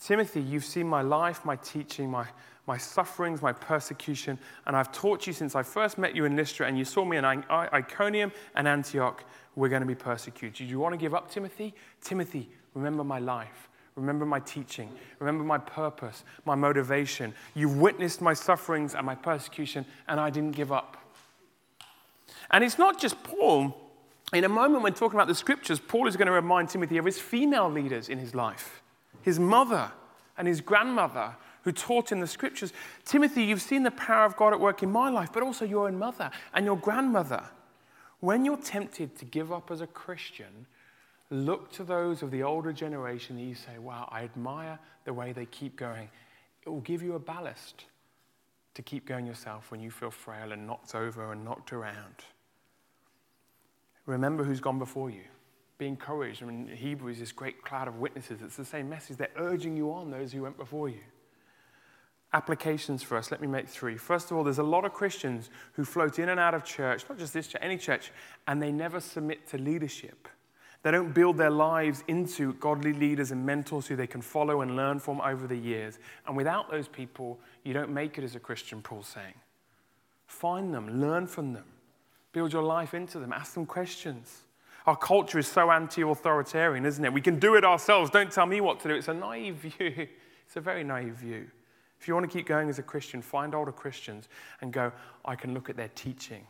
Timothy, 0.00 0.40
you've 0.40 0.64
seen 0.64 0.86
my 0.86 1.02
life, 1.02 1.44
my 1.44 1.56
teaching, 1.56 2.10
my, 2.10 2.26
my 2.66 2.76
sufferings, 2.76 3.42
my 3.42 3.52
persecution, 3.52 4.38
and 4.66 4.76
I've 4.76 4.92
taught 4.92 5.26
you 5.26 5.32
since 5.32 5.56
I 5.56 5.62
first 5.64 5.98
met 5.98 6.14
you 6.14 6.24
in 6.24 6.36
Lystra 6.36 6.66
and 6.66 6.78
you 6.78 6.84
saw 6.84 7.04
me 7.04 7.16
in 7.16 7.24
Iconium 7.24 8.32
and 8.54 8.68
Antioch. 8.68 9.24
We're 9.56 9.68
going 9.68 9.82
to 9.82 9.86
be 9.86 9.96
persecuted. 9.96 10.54
Do 10.54 10.64
you 10.64 10.78
want 10.78 10.92
to 10.92 10.98
give 10.98 11.14
up, 11.14 11.30
Timothy? 11.30 11.74
Timothy, 12.00 12.48
remember 12.74 13.02
my 13.02 13.18
life. 13.18 13.68
Remember 13.96 14.24
my 14.24 14.38
teaching. 14.38 14.88
Remember 15.18 15.42
my 15.42 15.58
purpose, 15.58 16.22
my 16.44 16.54
motivation. 16.54 17.34
You've 17.56 17.78
witnessed 17.78 18.20
my 18.20 18.34
sufferings 18.34 18.94
and 18.94 19.04
my 19.04 19.16
persecution, 19.16 19.84
and 20.06 20.20
I 20.20 20.30
didn't 20.30 20.52
give 20.52 20.70
up. 20.70 20.96
And 22.52 22.62
it's 22.62 22.78
not 22.78 23.00
just 23.00 23.20
Paul. 23.24 23.76
In 24.32 24.44
a 24.44 24.48
moment, 24.48 24.84
when 24.84 24.94
talking 24.94 25.16
about 25.16 25.26
the 25.26 25.34
scriptures, 25.34 25.80
Paul 25.80 26.06
is 26.06 26.16
going 26.16 26.26
to 26.26 26.32
remind 26.32 26.68
Timothy 26.68 26.98
of 26.98 27.04
his 27.04 27.18
female 27.18 27.68
leaders 27.68 28.08
in 28.08 28.18
his 28.18 28.36
life 28.36 28.82
his 29.28 29.38
mother 29.38 29.92
and 30.38 30.48
his 30.48 30.62
grandmother 30.62 31.36
who 31.62 31.70
taught 31.70 32.12
in 32.12 32.20
the 32.20 32.26
scriptures. 32.26 32.72
Timothy, 33.04 33.44
you've 33.44 33.60
seen 33.60 33.82
the 33.82 33.90
power 33.90 34.24
of 34.24 34.36
God 34.36 34.54
at 34.54 34.60
work 34.60 34.82
in 34.82 34.90
my 34.90 35.10
life, 35.10 35.30
but 35.32 35.42
also 35.42 35.66
your 35.66 35.86
own 35.86 35.98
mother 35.98 36.30
and 36.54 36.64
your 36.64 36.78
grandmother. 36.78 37.44
When 38.20 38.46
you're 38.46 38.56
tempted 38.56 39.16
to 39.18 39.24
give 39.26 39.52
up 39.52 39.70
as 39.70 39.82
a 39.82 39.86
Christian, 39.86 40.66
look 41.30 41.70
to 41.72 41.84
those 41.84 42.22
of 42.22 42.30
the 42.30 42.42
older 42.42 42.72
generation 42.72 43.36
and 43.36 43.46
you 43.46 43.54
say, 43.54 43.78
Wow, 43.78 44.08
I 44.10 44.24
admire 44.24 44.78
the 45.04 45.12
way 45.12 45.32
they 45.32 45.44
keep 45.44 45.76
going. 45.76 46.08
It 46.64 46.70
will 46.70 46.80
give 46.80 47.02
you 47.02 47.14
a 47.14 47.18
ballast 47.18 47.84
to 48.74 48.82
keep 48.82 49.06
going 49.06 49.26
yourself 49.26 49.70
when 49.70 49.80
you 49.80 49.90
feel 49.90 50.10
frail 50.10 50.52
and 50.52 50.66
knocked 50.66 50.94
over 50.94 51.32
and 51.32 51.44
knocked 51.44 51.72
around. 51.72 52.14
Remember 54.06 54.42
who's 54.42 54.60
gone 54.60 54.78
before 54.78 55.10
you. 55.10 55.24
Be 55.78 55.86
encouraged. 55.86 56.42
I 56.42 56.46
mean, 56.46 56.68
Hebrews, 56.68 57.16
is 57.16 57.20
this 57.20 57.32
great 57.32 57.62
cloud 57.62 57.88
of 57.88 57.96
witnesses, 57.96 58.42
it's 58.42 58.56
the 58.56 58.64
same 58.64 58.88
message. 58.88 59.16
They're 59.16 59.28
urging 59.36 59.76
you 59.76 59.92
on, 59.92 60.10
those 60.10 60.32
who 60.32 60.42
went 60.42 60.56
before 60.56 60.88
you. 60.88 61.00
Applications 62.32 63.02
for 63.02 63.16
us, 63.16 63.30
let 63.30 63.40
me 63.40 63.46
make 63.46 63.68
three. 63.68 63.96
First 63.96 64.30
of 64.30 64.36
all, 64.36 64.44
there's 64.44 64.58
a 64.58 64.62
lot 64.62 64.84
of 64.84 64.92
Christians 64.92 65.48
who 65.72 65.84
float 65.84 66.18
in 66.18 66.28
and 66.28 66.38
out 66.38 66.52
of 66.52 66.62
church, 66.62 67.04
not 67.08 67.16
just 67.18 67.32
this 67.32 67.46
church, 67.46 67.62
any 67.62 67.78
church, 67.78 68.12
and 68.46 68.60
they 68.60 68.70
never 68.70 69.00
submit 69.00 69.46
to 69.48 69.56
leadership. 69.56 70.28
They 70.82 70.90
don't 70.90 71.12
build 71.12 71.38
their 71.38 71.50
lives 71.50 72.04
into 72.06 72.52
godly 72.54 72.92
leaders 72.92 73.30
and 73.30 73.44
mentors 73.46 73.86
who 73.86 73.96
they 73.96 74.06
can 74.06 74.20
follow 74.20 74.60
and 74.60 74.76
learn 74.76 74.98
from 74.98 75.20
over 75.22 75.46
the 75.46 75.56
years. 75.56 75.98
And 76.26 76.36
without 76.36 76.70
those 76.70 76.86
people, 76.86 77.38
you 77.64 77.72
don't 77.72 77.90
make 77.90 78.18
it 78.18 78.24
as 78.24 78.36
a 78.36 78.40
Christian, 78.40 78.82
Paul's 78.82 79.08
saying. 79.08 79.34
Find 80.26 80.72
them, 80.72 81.00
learn 81.00 81.26
from 81.26 81.54
them, 81.54 81.64
build 82.32 82.52
your 82.52 82.62
life 82.62 82.92
into 82.92 83.18
them, 83.18 83.32
ask 83.32 83.54
them 83.54 83.64
questions. 83.64 84.42
Our 84.86 84.96
culture 84.96 85.38
is 85.38 85.46
so 85.46 85.70
anti 85.70 86.02
authoritarian, 86.02 86.86
isn't 86.86 87.04
it? 87.04 87.12
We 87.12 87.20
can 87.20 87.38
do 87.38 87.56
it 87.56 87.64
ourselves. 87.64 88.10
Don't 88.10 88.32
tell 88.32 88.46
me 88.46 88.60
what 88.60 88.80
to 88.80 88.88
do. 88.88 88.94
It's 88.94 89.08
a 89.08 89.14
naive 89.14 89.56
view. 89.56 90.08
It's 90.46 90.56
a 90.56 90.62
very 90.62 90.82
naive 90.82 91.16
view. 91.16 91.46
If 92.00 92.08
you 92.08 92.14
want 92.14 92.24
to 92.24 92.34
keep 92.34 92.46
going 92.46 92.70
as 92.70 92.78
a 92.78 92.82
Christian, 92.82 93.20
find 93.20 93.54
older 93.54 93.70
Christians 93.70 94.30
and 94.62 94.72
go, 94.72 94.90
I 95.26 95.34
can 95.34 95.52
look 95.52 95.68
at 95.68 95.76
their 95.76 95.90
teaching, 95.94 96.46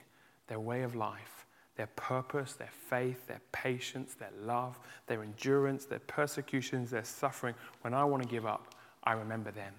their 0.47 0.61
way 0.61 0.83
of 0.83 0.95
life, 0.95 1.47
their 1.75 1.89
purpose, 1.97 2.53
their 2.53 2.71
faith, 2.71 3.27
their 3.27 3.41
patience, 3.51 4.15
their 4.15 4.31
love, 4.41 4.79
their 5.09 5.25
endurance, 5.25 5.85
their 5.85 5.99
persecutions, 5.99 6.91
their 6.91 7.03
suffering. 7.03 7.57
When 7.81 7.93
I 7.93 8.05
want 8.05 8.23
to 8.23 8.29
give 8.29 8.47
up, 8.47 8.75
I 9.03 9.15
remember 9.15 9.51
them 9.51 9.75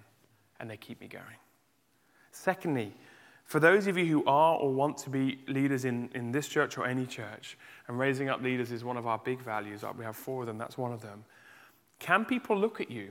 and 0.58 0.68
they 0.68 0.76
keep 0.76 1.00
me 1.00 1.08
going. 1.08 1.24
Secondly, 2.32 2.92
for 3.50 3.58
those 3.58 3.88
of 3.88 3.98
you 3.98 4.06
who 4.06 4.24
are 4.26 4.54
or 4.58 4.72
want 4.72 4.96
to 4.98 5.10
be 5.10 5.40
leaders 5.48 5.84
in, 5.84 6.08
in 6.14 6.30
this 6.30 6.46
church 6.46 6.78
or 6.78 6.86
any 6.86 7.04
church, 7.04 7.58
and 7.88 7.98
raising 7.98 8.28
up 8.28 8.40
leaders 8.40 8.70
is 8.70 8.84
one 8.84 8.96
of 8.96 9.08
our 9.08 9.18
big 9.18 9.40
values, 9.40 9.82
we 9.98 10.04
have 10.04 10.14
four 10.14 10.42
of 10.42 10.46
them, 10.46 10.56
that's 10.56 10.78
one 10.78 10.92
of 10.92 11.02
them. 11.02 11.24
Can 11.98 12.24
people 12.24 12.56
look 12.56 12.80
at 12.80 12.92
you 12.92 13.08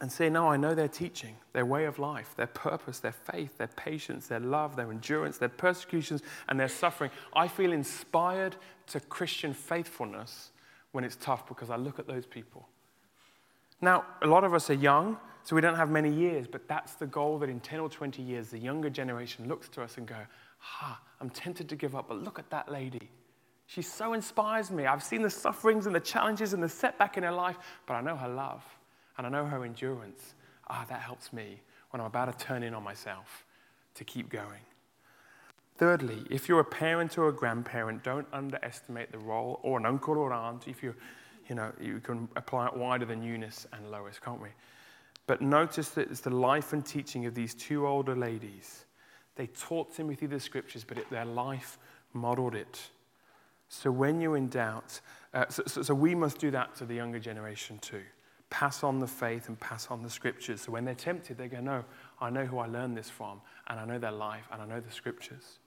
and 0.00 0.10
say, 0.10 0.28
No, 0.28 0.48
I 0.48 0.56
know 0.56 0.74
their 0.74 0.88
teaching, 0.88 1.36
their 1.52 1.64
way 1.64 1.84
of 1.84 2.00
life, 2.00 2.34
their 2.36 2.48
purpose, 2.48 2.98
their 2.98 3.12
faith, 3.12 3.58
their 3.58 3.68
patience, 3.68 4.26
their 4.26 4.40
love, 4.40 4.74
their 4.74 4.90
endurance, 4.90 5.38
their 5.38 5.48
persecutions, 5.48 6.20
and 6.48 6.58
their 6.58 6.68
suffering? 6.68 7.12
I 7.32 7.46
feel 7.46 7.72
inspired 7.72 8.56
to 8.88 8.98
Christian 8.98 9.54
faithfulness 9.54 10.50
when 10.90 11.04
it's 11.04 11.14
tough 11.14 11.46
because 11.46 11.70
I 11.70 11.76
look 11.76 12.00
at 12.00 12.08
those 12.08 12.26
people. 12.26 12.66
Now, 13.80 14.04
a 14.20 14.26
lot 14.26 14.42
of 14.42 14.52
us 14.52 14.68
are 14.68 14.74
young, 14.74 15.16
so 15.48 15.56
we 15.56 15.62
don't 15.62 15.76
have 15.76 15.88
many 15.88 16.12
years, 16.12 16.46
but 16.46 16.68
that's 16.68 16.92
the 16.96 17.06
goal 17.06 17.38
that 17.38 17.48
in 17.48 17.58
10 17.60 17.80
or 17.80 17.88
20 17.88 18.20
years, 18.20 18.50
the 18.50 18.58
younger 18.58 18.90
generation 18.90 19.48
looks 19.48 19.66
to 19.70 19.80
us 19.80 19.96
and 19.96 20.06
go, 20.06 20.18
ha, 20.58 21.00
I'm 21.22 21.30
tempted 21.30 21.70
to 21.70 21.74
give 21.74 21.96
up, 21.96 22.08
but 22.08 22.22
look 22.22 22.38
at 22.38 22.50
that 22.50 22.70
lady. 22.70 23.08
She 23.66 23.80
so 23.80 24.12
inspires 24.12 24.70
me. 24.70 24.84
I've 24.84 25.02
seen 25.02 25.22
the 25.22 25.30
sufferings 25.30 25.86
and 25.86 25.94
the 25.94 26.00
challenges 26.00 26.52
and 26.52 26.62
the 26.62 26.68
setback 26.68 27.16
in 27.16 27.22
her 27.22 27.32
life, 27.32 27.56
but 27.86 27.94
I 27.94 28.02
know 28.02 28.14
her 28.14 28.28
love 28.28 28.62
and 29.16 29.26
I 29.26 29.30
know 29.30 29.46
her 29.46 29.64
endurance. 29.64 30.34
Ah, 30.68 30.84
that 30.90 31.00
helps 31.00 31.32
me 31.32 31.62
when 31.92 32.02
I'm 32.02 32.08
about 32.08 32.26
to 32.38 32.44
turn 32.44 32.62
in 32.62 32.74
on 32.74 32.82
myself 32.82 33.46
to 33.94 34.04
keep 34.04 34.28
going. 34.28 34.60
Thirdly, 35.78 36.26
if 36.28 36.46
you're 36.46 36.60
a 36.60 36.64
parent 36.64 37.16
or 37.16 37.30
a 37.30 37.32
grandparent, 37.32 38.04
don't 38.04 38.26
underestimate 38.34 39.12
the 39.12 39.18
role, 39.18 39.60
or 39.62 39.78
an 39.78 39.86
uncle 39.86 40.18
or 40.18 40.30
aunt, 40.30 40.68
if 40.68 40.82
you, 40.82 40.94
you 41.48 41.54
know, 41.54 41.72
you 41.80 42.00
can 42.00 42.28
apply 42.36 42.66
it 42.66 42.76
wider 42.76 43.06
than 43.06 43.22
Eunice 43.22 43.66
and 43.72 43.90
Lois, 43.90 44.18
can't 44.22 44.42
we? 44.42 44.48
But 45.28 45.42
notice 45.42 45.90
that 45.90 46.10
it's 46.10 46.20
the 46.20 46.30
life 46.30 46.72
and 46.72 46.84
teaching 46.84 47.26
of 47.26 47.34
these 47.34 47.54
two 47.54 47.86
older 47.86 48.16
ladies. 48.16 48.86
They 49.36 49.46
taught 49.46 49.94
Timothy 49.94 50.24
the 50.24 50.40
scriptures, 50.40 50.84
but 50.84 50.96
it, 50.96 51.08
their 51.10 51.26
life 51.26 51.78
modeled 52.14 52.54
it. 52.54 52.80
So 53.68 53.90
when 53.90 54.22
you're 54.22 54.38
in 54.38 54.48
doubt, 54.48 55.00
uh, 55.34 55.44
so, 55.50 55.64
so, 55.66 55.82
so 55.82 55.94
we 55.94 56.14
must 56.14 56.38
do 56.38 56.50
that 56.52 56.74
to 56.76 56.86
the 56.86 56.94
younger 56.94 57.18
generation 57.18 57.78
too. 57.78 58.02
Pass 58.48 58.82
on 58.82 59.00
the 59.00 59.06
faith 59.06 59.48
and 59.48 59.60
pass 59.60 59.88
on 59.90 60.02
the 60.02 60.08
scriptures. 60.08 60.62
So 60.62 60.72
when 60.72 60.86
they're 60.86 60.94
tempted, 60.94 61.36
they 61.36 61.48
go, 61.48 61.60
No, 61.60 61.84
I 62.22 62.30
know 62.30 62.46
who 62.46 62.58
I 62.58 62.66
learned 62.66 62.96
this 62.96 63.10
from, 63.10 63.42
and 63.66 63.78
I 63.78 63.84
know 63.84 63.98
their 63.98 64.10
life, 64.10 64.48
and 64.50 64.62
I 64.62 64.64
know 64.64 64.80
the 64.80 64.90
scriptures. 64.90 65.58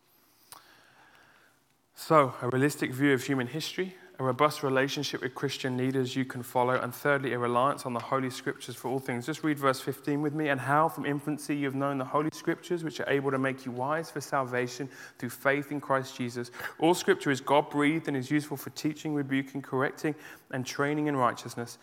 So, 1.93 2.33
a 2.41 2.49
realistic 2.49 2.93
view 2.93 3.13
of 3.13 3.23
human 3.23 3.45
history, 3.45 3.95
a 4.21 4.23
robust 4.23 4.61
relationship 4.61 5.23
with 5.23 5.33
Christian 5.33 5.77
leaders 5.77 6.15
you 6.15 6.25
can 6.25 6.43
follow, 6.43 6.79
and 6.79 6.93
thirdly, 6.93 7.33
a 7.33 7.39
reliance 7.39 7.87
on 7.87 7.93
the 7.93 7.99
Holy 7.99 8.29
Scriptures 8.29 8.75
for 8.75 8.87
all 8.87 8.99
things. 8.99 9.25
Just 9.25 9.43
read 9.43 9.57
verse 9.57 9.81
15 9.81 10.21
with 10.21 10.35
me. 10.35 10.49
And 10.49 10.61
how 10.61 10.87
from 10.89 11.07
infancy 11.07 11.55
you 11.55 11.65
have 11.65 11.73
known 11.73 11.97
the 11.97 12.05
Holy 12.05 12.29
Scriptures, 12.31 12.83
which 12.83 12.99
are 12.99 13.09
able 13.09 13.31
to 13.31 13.39
make 13.39 13.65
you 13.65 13.71
wise 13.71 14.11
for 14.11 14.21
salvation 14.21 14.87
through 15.17 15.31
faith 15.31 15.71
in 15.71 15.81
Christ 15.81 16.15
Jesus. 16.15 16.51
All 16.77 16.93
Scripture 16.93 17.31
is 17.31 17.41
God 17.41 17.71
breathed 17.71 18.07
and 18.07 18.15
is 18.15 18.29
useful 18.29 18.57
for 18.57 18.69
teaching, 18.69 19.15
rebuking, 19.15 19.63
correcting, 19.63 20.13
and 20.51 20.67
training 20.67 21.07
in 21.07 21.15
righteousness, 21.15 21.79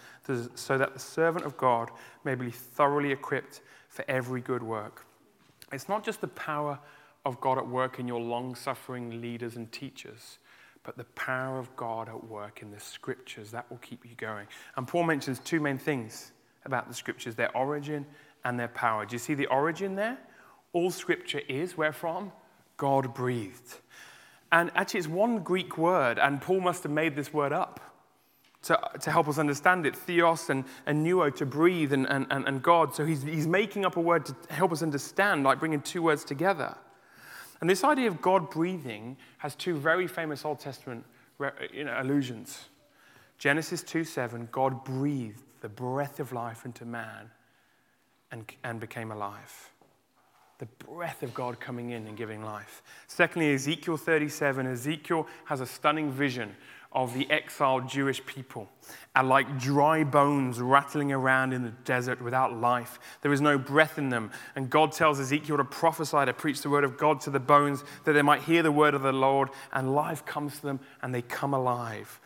so 0.55 0.79
that 0.79 0.94
the 0.94 1.01
servant 1.01 1.44
of 1.44 1.57
God 1.57 1.90
may 2.22 2.37
be 2.37 2.53
thoroughly 2.53 3.11
equipped 3.11 3.62
for 3.88 4.05
every 4.07 4.42
good 4.42 4.62
work. 4.62 5.05
It's 5.72 5.88
not 5.88 6.05
just 6.05 6.20
the 6.20 6.29
power 6.29 6.79
of 7.24 7.40
God 7.40 7.59
at 7.59 7.66
work 7.66 7.98
in 7.98 8.07
your 8.07 8.20
long 8.20 8.55
suffering 8.55 9.20
leaders 9.20 9.57
and 9.57 9.72
teachers 9.72 10.38
but 10.88 10.96
the 10.96 11.05
power 11.05 11.59
of 11.59 11.77
God 11.77 12.09
at 12.09 12.24
work 12.29 12.62
in 12.62 12.70
the 12.70 12.81
scriptures 12.81 13.51
that 13.51 13.70
will 13.70 13.77
keep 13.77 14.07
you 14.07 14.14
going. 14.16 14.46
And 14.74 14.88
Paul 14.88 15.03
mentions 15.03 15.38
two 15.38 15.61
main 15.61 15.77
things 15.77 16.33
about 16.64 16.88
the 16.88 16.94
scriptures 16.94 17.35
their 17.35 17.55
origin 17.55 18.07
and 18.42 18.59
their 18.59 18.68
power. 18.68 19.05
Do 19.05 19.14
you 19.14 19.18
see 19.18 19.35
the 19.35 19.44
origin 19.48 19.96
there? 19.96 20.16
All 20.72 20.90
scripture 20.90 21.42
is 21.46 21.77
where 21.77 21.92
from? 21.92 22.33
God 22.79 23.12
breathed. 23.12 23.81
And 24.51 24.70
actually, 24.74 25.01
it's 25.01 25.09
one 25.09 25.40
Greek 25.40 25.77
word, 25.77 26.18
and 26.18 26.40
Paul 26.40 26.62
must 26.62 26.85
have 26.85 26.92
made 26.92 27.14
this 27.14 27.35
word 27.35 27.53
up 27.53 27.81
to, 28.62 28.81
to 29.03 29.11
help 29.11 29.29
us 29.29 29.37
understand 29.37 29.85
it 29.85 29.94
theos 29.94 30.48
and, 30.48 30.64
and 30.87 31.07
nuo, 31.07 31.37
to 31.37 31.44
breathe, 31.44 31.92
and, 31.92 32.07
and, 32.09 32.27
and 32.31 32.62
God. 32.62 32.94
So 32.94 33.05
he's, 33.05 33.22
he's 33.22 33.46
making 33.46 33.85
up 33.85 33.98
a 33.98 34.01
word 34.01 34.24
to 34.24 34.35
help 34.48 34.72
us 34.72 34.83
understand, 34.83 35.44
like 35.44 35.59
bringing 35.59 35.83
two 35.83 36.01
words 36.01 36.24
together. 36.24 36.79
And 37.61 37.68
this 37.68 37.85
idea 37.85 38.09
of 38.09 38.21
God 38.23 38.51
breathing 38.51 39.16
has 39.38 39.55
two 39.55 39.77
very 39.77 40.07
famous 40.07 40.44
Old 40.44 40.61
Testament 40.61 41.05
you 41.73 41.85
know, 41.85 41.94
allusions. 41.97 42.66
Genesis 43.38 43.83
2 43.83 44.05
7, 44.05 44.49
God 44.51 44.85
breathed 44.85 45.42
the 45.61 45.68
breath 45.68 46.21
of 46.21 46.33
life 46.33 46.64
into 46.64 46.85
man 46.85 47.31
and, 48.31 48.44
and 48.64 48.81
became 48.81 49.11
alive. 49.11 49.71
The 50.59 50.66
breath 50.66 51.23
of 51.23 51.33
God 51.35 51.61
coming 51.61 51.90
in 51.90 52.07
and 52.09 52.16
giving 52.16 52.44
life. 52.44 52.83
Secondly, 53.07 53.55
Ezekiel 53.55 53.97
37, 53.97 54.66
Ezekiel 54.66 55.27
has 55.44 55.61
a 55.61 55.66
stunning 55.66 56.11
vision 56.11 56.55
of 56.92 57.14
the 57.14 57.31
exiled 57.31 57.88
Jewish 57.88 58.24
people 58.24 58.68
are 59.14 59.24
like 59.24 59.59
dry 59.59 60.05
bones 60.05 60.61
rattling 60.61 61.12
around 61.12 61.53
in 61.53 61.62
the 61.62 61.72
desert 61.85 62.22
without 62.22 62.57
life. 62.57 62.98
There 63.20 63.33
is 63.33 63.40
no 63.40 63.59
breath 63.59 63.98
in 63.98 64.09
them. 64.09 64.31
And 64.57 64.70
God 64.70 64.92
tells 64.92 65.20
Ezekiel 65.20 65.59
to 65.59 65.64
prophesy, 65.64 66.24
to 66.24 66.33
preach 66.33 66.62
the 66.62 66.70
word 66.70 66.85
of 66.85 66.96
God 66.96 67.20
to 67.22 67.31
the 67.31 67.40
bones, 67.40 67.85
that 68.05 68.12
they 68.12 68.22
might 68.22 68.42
hear 68.42 68.62
the 68.62 68.72
word 68.72 68.94
of 68.94 69.03
the 69.03 69.12
Lord, 69.12 69.51
and 69.72 69.94
life 69.94 70.24
comes 70.24 70.57
to 70.57 70.62
them 70.62 70.81
and 71.03 71.14
they 71.14 71.22
come 71.22 71.53
alive. 71.53 72.20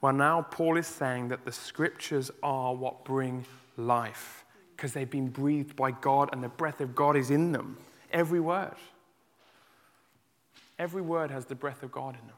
Well, 0.00 0.12
now 0.12 0.42
Paul 0.42 0.76
is 0.76 0.86
saying 0.86 1.28
that 1.28 1.44
the 1.44 1.52
scriptures 1.52 2.30
are 2.42 2.74
what 2.74 3.04
bring 3.04 3.46
life 3.76 4.44
because 4.76 4.92
they've 4.92 5.08
been 5.08 5.28
breathed 5.28 5.76
by 5.76 5.92
God 5.92 6.30
and 6.32 6.42
the 6.42 6.48
breath 6.48 6.80
of 6.80 6.94
God 6.94 7.16
is 7.16 7.30
in 7.30 7.52
them. 7.52 7.78
Every 8.10 8.40
word. 8.40 8.74
Every 10.78 11.02
word 11.02 11.30
has 11.30 11.46
the 11.46 11.54
breath 11.54 11.84
of 11.84 11.92
God 11.92 12.16
in 12.20 12.26
them. 12.26 12.36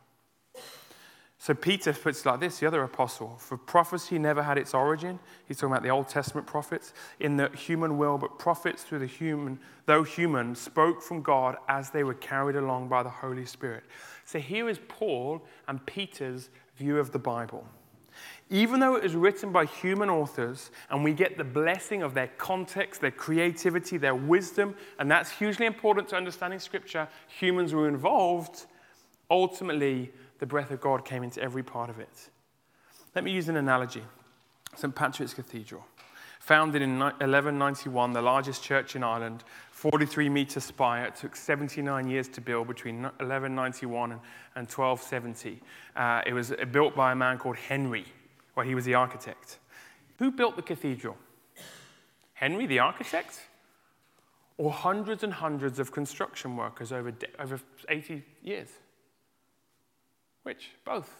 So 1.44 1.52
Peter 1.52 1.92
puts 1.92 2.20
it 2.20 2.26
like 2.26 2.40
this, 2.40 2.60
the 2.60 2.66
other 2.66 2.84
apostle, 2.84 3.36
for 3.36 3.58
prophecy 3.58 4.18
never 4.18 4.42
had 4.42 4.56
its 4.56 4.72
origin. 4.72 5.18
He's 5.46 5.58
talking 5.58 5.72
about 5.72 5.82
the 5.82 5.90
Old 5.90 6.08
Testament 6.08 6.46
prophets 6.46 6.94
in 7.20 7.36
the 7.36 7.50
human 7.50 7.98
will, 7.98 8.16
but 8.16 8.38
prophets 8.38 8.82
through 8.82 9.00
the 9.00 9.06
human, 9.06 9.58
though 9.84 10.04
human, 10.04 10.54
spoke 10.54 11.02
from 11.02 11.20
God 11.20 11.58
as 11.68 11.90
they 11.90 12.02
were 12.02 12.14
carried 12.14 12.56
along 12.56 12.88
by 12.88 13.02
the 13.02 13.10
Holy 13.10 13.44
Spirit. 13.44 13.84
So 14.24 14.38
here 14.38 14.70
is 14.70 14.80
Paul 14.88 15.44
and 15.68 15.84
Peter's 15.84 16.48
view 16.78 16.98
of 16.98 17.12
the 17.12 17.18
Bible. 17.18 17.66
Even 18.48 18.80
though 18.80 18.96
it 18.96 19.02
was 19.02 19.14
written 19.14 19.52
by 19.52 19.66
human 19.66 20.08
authors 20.08 20.70
and 20.88 21.04
we 21.04 21.12
get 21.12 21.36
the 21.36 21.44
blessing 21.44 22.02
of 22.02 22.14
their 22.14 22.28
context, 22.38 23.02
their 23.02 23.10
creativity, 23.10 23.98
their 23.98 24.14
wisdom, 24.14 24.74
and 24.98 25.10
that's 25.10 25.30
hugely 25.30 25.66
important 25.66 26.08
to 26.08 26.16
understanding 26.16 26.58
Scripture, 26.58 27.06
humans 27.28 27.74
were 27.74 27.86
involved, 27.86 28.64
ultimately, 29.30 30.10
the 30.38 30.46
breath 30.46 30.70
of 30.70 30.80
God 30.80 31.04
came 31.04 31.22
into 31.22 31.40
every 31.40 31.62
part 31.62 31.90
of 31.90 31.98
it. 31.98 32.30
Let 33.14 33.24
me 33.24 33.30
use 33.30 33.48
an 33.48 33.56
analogy 33.56 34.02
St. 34.76 34.94
Patrick's 34.94 35.34
Cathedral. 35.34 35.84
Founded 36.40 36.82
in 36.82 36.98
1191, 36.98 38.12
the 38.12 38.20
largest 38.20 38.62
church 38.62 38.96
in 38.96 39.02
Ireland, 39.02 39.44
43 39.70 40.28
metre 40.28 40.60
spire. 40.60 41.06
It 41.06 41.16
took 41.16 41.36
79 41.36 42.06
years 42.06 42.28
to 42.28 42.40
build 42.42 42.68
between 42.68 43.04
1191 43.04 44.12
and 44.12 44.20
1270. 44.68 45.60
Uh, 45.96 46.20
it 46.26 46.34
was 46.34 46.52
built 46.70 46.94
by 46.94 47.12
a 47.12 47.14
man 47.14 47.38
called 47.38 47.56
Henry, 47.56 48.04
where 48.54 48.66
he 48.66 48.74
was 48.74 48.84
the 48.84 48.94
architect. 48.94 49.58
Who 50.18 50.30
built 50.30 50.56
the 50.56 50.62
cathedral? 50.62 51.16
Henry, 52.34 52.66
the 52.66 52.80
architect? 52.80 53.40
Or 54.58 54.70
hundreds 54.70 55.22
and 55.24 55.32
hundreds 55.32 55.78
of 55.78 55.92
construction 55.92 56.56
workers 56.56 56.92
over, 56.92 57.12
over 57.38 57.58
80 57.88 58.22
years? 58.42 58.68
Which? 60.44 60.70
Both. 60.84 61.12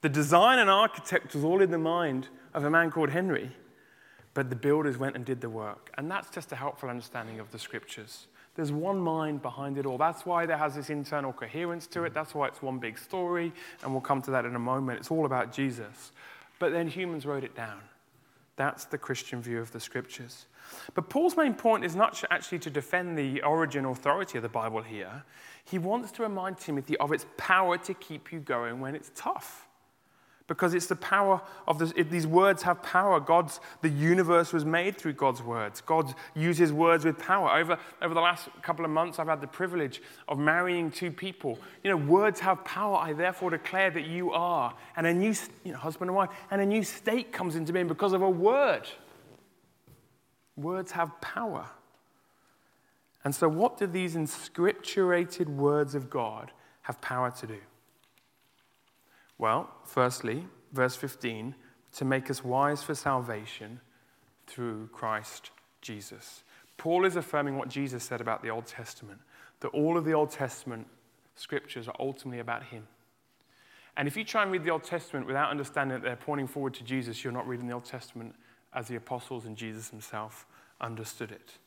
The 0.00 0.08
design 0.08 0.60
and 0.60 0.70
architect 0.70 1.34
was 1.34 1.42
all 1.42 1.60
in 1.60 1.72
the 1.72 1.78
mind 1.78 2.28
of 2.54 2.64
a 2.64 2.70
man 2.70 2.90
called 2.92 3.10
Henry, 3.10 3.50
but 4.32 4.48
the 4.48 4.56
builders 4.56 4.96
went 4.96 5.16
and 5.16 5.24
did 5.24 5.40
the 5.40 5.50
work. 5.50 5.90
And 5.98 6.08
that's 6.08 6.30
just 6.30 6.52
a 6.52 6.56
helpful 6.56 6.88
understanding 6.88 7.40
of 7.40 7.50
the 7.50 7.58
scriptures. 7.58 8.28
There's 8.54 8.70
one 8.70 9.00
mind 9.00 9.42
behind 9.42 9.78
it 9.78 9.86
all. 9.86 9.98
That's 9.98 10.24
why 10.24 10.46
there 10.46 10.56
has 10.56 10.74
this 10.74 10.90
internal 10.90 11.32
coherence 11.32 11.86
to 11.88 12.04
it. 12.04 12.14
That's 12.14 12.34
why 12.34 12.48
it's 12.48 12.62
one 12.62 12.78
big 12.78 12.98
story, 12.98 13.52
and 13.82 13.92
we'll 13.92 14.00
come 14.00 14.22
to 14.22 14.30
that 14.32 14.44
in 14.44 14.54
a 14.54 14.60
moment. 14.60 15.00
It's 15.00 15.10
all 15.10 15.26
about 15.26 15.52
Jesus. 15.52 16.12
But 16.58 16.72
then 16.72 16.88
humans 16.88 17.26
wrote 17.26 17.44
it 17.44 17.56
down. 17.56 17.80
That's 18.58 18.86
the 18.86 18.98
Christian 18.98 19.40
view 19.40 19.60
of 19.60 19.70
the 19.70 19.78
scriptures. 19.78 20.46
But 20.94 21.08
Paul's 21.08 21.36
main 21.36 21.54
point 21.54 21.84
is 21.84 21.94
not 21.94 22.22
actually 22.28 22.58
to 22.58 22.70
defend 22.70 23.16
the 23.16 23.40
origin 23.42 23.84
authority 23.84 24.36
of 24.36 24.42
the 24.42 24.48
Bible 24.48 24.82
here. 24.82 25.22
He 25.64 25.78
wants 25.78 26.10
to 26.12 26.22
remind 26.22 26.58
Timothy 26.58 26.96
of 26.96 27.12
its 27.12 27.24
power 27.36 27.78
to 27.78 27.94
keep 27.94 28.32
you 28.32 28.40
going 28.40 28.80
when 28.80 28.96
it's 28.96 29.12
tough 29.14 29.67
because 30.48 30.72
it's 30.72 30.86
the 30.86 30.96
power 30.96 31.40
of 31.68 31.78
this, 31.78 31.92
it, 31.94 32.10
these 32.10 32.26
words 32.26 32.62
have 32.62 32.82
power. 32.82 33.20
God's 33.20 33.60
the 33.82 33.88
universe 33.90 34.52
was 34.52 34.64
made 34.64 34.96
through 34.96 35.12
God's 35.12 35.42
words. 35.42 35.82
God 35.82 36.12
uses 36.34 36.72
words 36.72 37.04
with 37.04 37.18
power. 37.18 37.50
Over 37.50 37.78
over 38.02 38.14
the 38.14 38.20
last 38.20 38.48
couple 38.62 38.84
of 38.84 38.90
months, 38.90 39.18
I've 39.18 39.28
had 39.28 39.42
the 39.42 39.46
privilege 39.46 40.02
of 40.26 40.38
marrying 40.38 40.90
two 40.90 41.12
people. 41.12 41.58
You 41.84 41.90
know, 41.90 41.96
words 41.98 42.40
have 42.40 42.64
power. 42.64 42.96
I 42.96 43.12
therefore 43.12 43.50
declare 43.50 43.90
that 43.90 44.06
you 44.06 44.32
are, 44.32 44.74
and 44.96 45.06
a 45.06 45.12
new 45.14 45.34
you 45.64 45.72
know, 45.72 45.78
husband 45.78 46.08
and 46.08 46.16
wife, 46.16 46.30
and 46.50 46.60
a 46.60 46.66
new 46.66 46.82
state 46.82 47.30
comes 47.30 47.54
into 47.54 47.72
being 47.72 47.86
because 47.86 48.14
of 48.14 48.22
a 48.22 48.30
word. 48.30 48.88
Words 50.56 50.90
have 50.92 51.20
power. 51.20 51.68
And 53.22 53.34
so, 53.34 53.48
what 53.48 53.76
do 53.76 53.86
these 53.86 54.16
inscripturated 54.16 55.46
words 55.46 55.94
of 55.94 56.08
God 56.08 56.52
have 56.82 57.00
power 57.02 57.30
to 57.32 57.46
do? 57.46 57.58
Well, 59.38 59.70
firstly, 59.84 60.44
verse 60.72 60.96
15, 60.96 61.54
to 61.92 62.04
make 62.04 62.30
us 62.30 62.44
wise 62.44 62.82
for 62.82 62.94
salvation 62.94 63.80
through 64.46 64.88
Christ 64.92 65.50
Jesus. 65.80 66.42
Paul 66.76 67.04
is 67.04 67.16
affirming 67.16 67.56
what 67.56 67.68
Jesus 67.68 68.04
said 68.04 68.20
about 68.20 68.42
the 68.42 68.50
Old 68.50 68.66
Testament, 68.66 69.20
that 69.60 69.68
all 69.68 69.96
of 69.96 70.04
the 70.04 70.12
Old 70.12 70.30
Testament 70.30 70.86
scriptures 71.34 71.88
are 71.88 71.96
ultimately 71.98 72.40
about 72.40 72.64
him. 72.64 72.86
And 73.96 74.06
if 74.06 74.16
you 74.16 74.24
try 74.24 74.42
and 74.42 74.52
read 74.52 74.62
the 74.62 74.70
Old 74.70 74.84
Testament 74.84 75.26
without 75.26 75.50
understanding 75.50 75.98
that 75.98 76.04
they're 76.04 76.16
pointing 76.16 76.46
forward 76.46 76.74
to 76.74 76.84
Jesus, 76.84 77.24
you're 77.24 77.32
not 77.32 77.48
reading 77.48 77.66
the 77.66 77.74
Old 77.74 77.84
Testament 77.84 78.34
as 78.72 78.86
the 78.86 78.96
apostles 78.96 79.46
and 79.46 79.56
Jesus 79.56 79.90
himself 79.90 80.46
understood 80.80 81.32
it. 81.32 81.58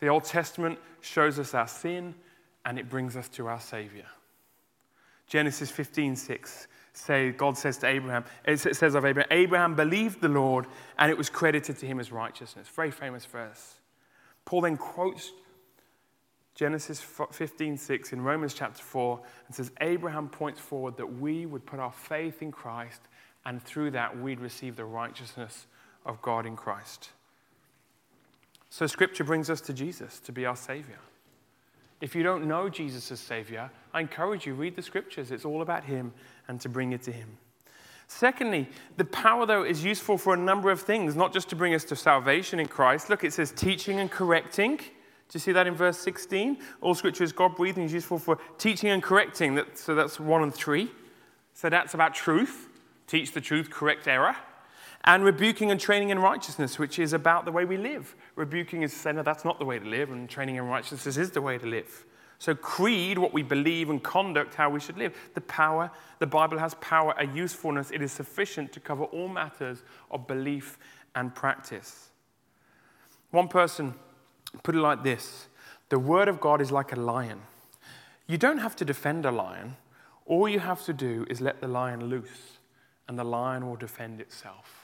The 0.00 0.08
Old 0.08 0.24
Testament 0.24 0.78
shows 1.00 1.38
us 1.38 1.54
our 1.54 1.66
sin 1.66 2.14
and 2.66 2.78
it 2.78 2.90
brings 2.90 3.16
us 3.16 3.28
to 3.30 3.46
our 3.46 3.60
Savior. 3.60 4.04
Genesis 5.26 5.70
15 5.70 6.16
6 6.16 6.68
say, 6.98 7.30
God 7.30 7.56
says 7.56 7.78
to 7.78 7.86
Abraham, 7.86 8.24
it 8.44 8.58
says 8.58 8.94
of 8.94 9.04
Abraham, 9.04 9.28
Abraham 9.30 9.74
believed 9.74 10.20
the 10.20 10.28
Lord 10.28 10.66
and 10.98 11.10
it 11.10 11.16
was 11.16 11.30
credited 11.30 11.78
to 11.78 11.86
him 11.86 12.00
as 12.00 12.12
righteousness. 12.12 12.68
Very 12.68 12.90
famous 12.90 13.24
verse. 13.24 13.74
Paul 14.44 14.62
then 14.62 14.76
quotes 14.76 15.32
Genesis 16.54 17.00
15, 17.00 17.76
6 17.76 18.12
in 18.12 18.20
Romans 18.20 18.52
chapter 18.52 18.82
4 18.82 19.20
and 19.46 19.54
says, 19.54 19.70
Abraham 19.80 20.28
points 20.28 20.60
forward 20.60 20.96
that 20.96 21.18
we 21.18 21.46
would 21.46 21.64
put 21.64 21.78
our 21.78 21.92
faith 21.92 22.42
in 22.42 22.50
Christ 22.50 23.00
and 23.46 23.62
through 23.62 23.92
that 23.92 24.18
we'd 24.18 24.40
receive 24.40 24.74
the 24.74 24.84
righteousness 24.84 25.66
of 26.04 26.20
God 26.20 26.46
in 26.46 26.56
Christ. 26.56 27.10
So 28.70 28.86
scripture 28.86 29.24
brings 29.24 29.48
us 29.50 29.60
to 29.62 29.72
Jesus 29.72 30.18
to 30.20 30.32
be 30.32 30.46
our 30.46 30.56
Savior. 30.56 30.98
If 32.00 32.14
you 32.14 32.22
don't 32.22 32.46
know 32.46 32.68
Jesus 32.68 33.10
as 33.10 33.20
Savior, 33.20 33.70
I 33.92 34.00
encourage 34.00 34.46
you, 34.46 34.54
read 34.54 34.76
the 34.76 34.82
scriptures. 34.82 35.30
It's 35.30 35.44
all 35.44 35.62
about 35.62 35.84
Him 35.84 36.12
and 36.46 36.60
to 36.60 36.68
bring 36.68 36.92
it 36.92 37.02
to 37.02 37.12
Him. 37.12 37.38
Secondly, 38.06 38.68
the 38.96 39.04
power, 39.04 39.44
though, 39.44 39.64
is 39.64 39.84
useful 39.84 40.16
for 40.16 40.32
a 40.32 40.36
number 40.36 40.70
of 40.70 40.80
things, 40.80 41.14
not 41.14 41.32
just 41.32 41.48
to 41.50 41.56
bring 41.56 41.74
us 41.74 41.84
to 41.84 41.96
salvation 41.96 42.58
in 42.58 42.66
Christ. 42.66 43.10
Look, 43.10 43.22
it 43.22 43.32
says 43.32 43.52
teaching 43.52 44.00
and 44.00 44.10
correcting. 44.10 44.76
Do 44.76 44.84
you 45.34 45.40
see 45.40 45.52
that 45.52 45.66
in 45.66 45.74
verse 45.74 45.98
16? 45.98 46.56
All 46.80 46.94
scripture 46.94 47.24
is 47.24 47.32
God 47.32 47.54
breathing, 47.54 47.84
is 47.84 47.92
useful 47.92 48.18
for 48.18 48.38
teaching 48.56 48.88
and 48.90 49.02
correcting. 49.02 49.60
So 49.74 49.94
that's 49.94 50.18
one 50.18 50.42
and 50.42 50.54
three. 50.54 50.90
So 51.52 51.68
that's 51.68 51.92
about 51.92 52.14
truth. 52.14 52.68
Teach 53.06 53.32
the 53.32 53.40
truth, 53.40 53.68
correct 53.68 54.08
error. 54.08 54.36
And 55.04 55.24
rebuking 55.24 55.70
and 55.70 55.80
training 55.80 56.10
in 56.10 56.18
righteousness, 56.18 56.78
which 56.78 56.98
is 56.98 57.12
about 57.12 57.44
the 57.44 57.52
way 57.52 57.64
we 57.64 57.76
live. 57.76 58.14
Rebuking 58.36 58.82
is 58.82 58.92
saying, 58.92 59.16
no, 59.16 59.22
that's 59.22 59.44
not 59.44 59.58
the 59.58 59.64
way 59.64 59.78
to 59.78 59.84
live, 59.84 60.10
and 60.10 60.28
training 60.28 60.56
in 60.56 60.64
righteousness 60.64 61.16
is 61.16 61.30
the 61.30 61.40
way 61.40 61.56
to 61.56 61.66
live. 61.66 62.04
So, 62.40 62.54
creed, 62.54 63.18
what 63.18 63.32
we 63.32 63.42
believe, 63.42 63.90
and 63.90 64.02
conduct, 64.02 64.54
how 64.54 64.70
we 64.70 64.78
should 64.78 64.96
live. 64.96 65.16
The 65.34 65.40
power, 65.40 65.90
the 66.20 66.26
Bible 66.26 66.58
has 66.58 66.74
power, 66.74 67.14
a 67.18 67.26
usefulness. 67.26 67.90
It 67.90 68.00
is 68.00 68.12
sufficient 68.12 68.72
to 68.72 68.80
cover 68.80 69.04
all 69.04 69.28
matters 69.28 69.82
of 70.10 70.26
belief 70.28 70.78
and 71.16 71.34
practice. 71.34 72.10
One 73.30 73.48
person 73.48 73.94
put 74.62 74.76
it 74.76 74.80
like 74.80 75.02
this 75.02 75.48
The 75.88 75.98
Word 75.98 76.28
of 76.28 76.40
God 76.40 76.60
is 76.60 76.70
like 76.70 76.92
a 76.92 77.00
lion. 77.00 77.40
You 78.28 78.38
don't 78.38 78.58
have 78.58 78.76
to 78.76 78.84
defend 78.84 79.24
a 79.24 79.32
lion, 79.32 79.76
all 80.26 80.48
you 80.48 80.60
have 80.60 80.84
to 80.84 80.92
do 80.92 81.26
is 81.30 81.40
let 81.40 81.60
the 81.60 81.68
lion 81.68 82.04
loose, 82.04 82.58
and 83.08 83.18
the 83.18 83.24
lion 83.24 83.66
will 83.66 83.76
defend 83.76 84.20
itself. 84.20 84.77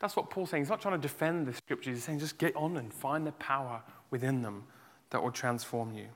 That's 0.00 0.16
what 0.16 0.30
Paul's 0.30 0.50
saying. 0.50 0.64
He's 0.64 0.70
not 0.70 0.80
trying 0.80 1.00
to 1.00 1.02
defend 1.02 1.46
the 1.46 1.52
scriptures, 1.52 1.98
he's 1.98 2.04
saying 2.04 2.18
just 2.18 2.38
get 2.38 2.56
on 2.56 2.76
and 2.76 2.92
find 2.92 3.26
the 3.26 3.32
power 3.32 3.82
within 4.10 4.42
them 4.42 4.64
that 5.10 5.22
will 5.22 5.30
transform 5.30 5.94
you. 5.94 6.06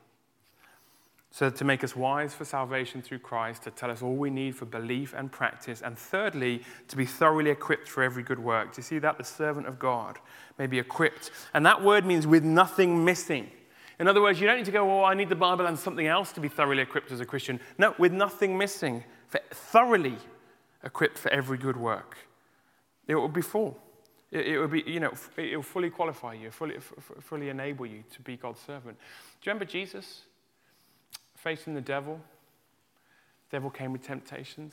So, 1.31 1.51
to 1.51 1.65
make 1.65 1.83
us 1.83 1.97
wise 1.97 2.33
for 2.33 2.45
salvation 2.45 3.03
through 3.03 3.19
Christ, 3.19 3.65
to 3.65 3.73
tell 3.73 3.91
us 3.91 4.03
all 4.03 4.15
we 4.15 4.31
need 4.31 4.55
for 4.55 4.67
belief 4.67 5.15
and 5.17 5.33
practice. 5.33 5.83
And 5.83 5.99
thirdly, 5.99 6.63
to 6.87 6.97
be 6.97 7.05
thoroughly 7.05 7.51
equipped 7.51 7.89
for 7.89 8.05
every 8.05 8.23
good 8.23 8.39
work. 8.39 8.73
Do 8.73 8.79
you 8.79 8.85
see 8.85 9.01
that? 9.01 9.19
The 9.19 9.25
servant 9.25 9.67
of 9.67 9.81
God 9.81 10.21
may 10.59 10.69
be 10.69 10.79
equipped. 10.79 11.33
And 11.53 11.67
that 11.67 11.83
word 11.83 12.07
means 12.07 12.25
with 12.25 12.45
nothing 12.45 13.05
missing. 13.05 13.51
In 13.99 14.07
other 14.07 14.23
words, 14.23 14.41
you 14.41 14.47
don't 14.47 14.59
need 14.59 14.67
to 14.67 14.71
go, 14.71 14.89
oh, 14.89 15.03
I 15.03 15.15
need 15.15 15.29
the 15.29 15.35
Bible 15.35 15.67
and 15.67 15.77
something 15.77 16.07
else 16.07 16.31
to 16.33 16.41
be 16.41 16.49
thoroughly 16.49 16.83
equipped 16.83 17.11
as 17.11 17.19
a 17.19 17.27
Christian. 17.27 17.59
No, 17.79 17.97
with 17.99 18.13
nothing 18.13 18.57
missing, 18.57 19.03
thoroughly 19.51 20.17
equipped 20.85 21.19
for 21.19 21.33
every 21.33 21.59
good 21.59 21.77
work. 21.77 22.17
It 23.07 23.15
will 23.15 23.29
be 23.29 23.43
full. 23.43 23.79
It, 24.31 24.47
it 24.47 24.59
will 24.59 24.69
be, 24.69 24.83
you 24.87 25.01
know, 25.01 25.13
it 25.37 25.57
will 25.57 25.63
fully 25.63 25.91
qualify 25.91 26.35
you, 26.35 26.51
fully, 26.51 26.79
fully 27.21 27.49
enable 27.49 27.87
you 27.87 28.05
to 28.13 28.21
be 28.23 28.37
God's 28.37 28.61
servant. 28.61 28.97
Do 29.41 29.51
you 29.51 29.53
remember 29.53 29.65
Jesus? 29.65 30.23
facing 31.45 31.75
the 31.75 31.81
devil, 31.81 32.19
the 33.51 33.57
devil 33.57 33.69
came 33.69 33.93
with 33.93 34.03
temptations. 34.03 34.73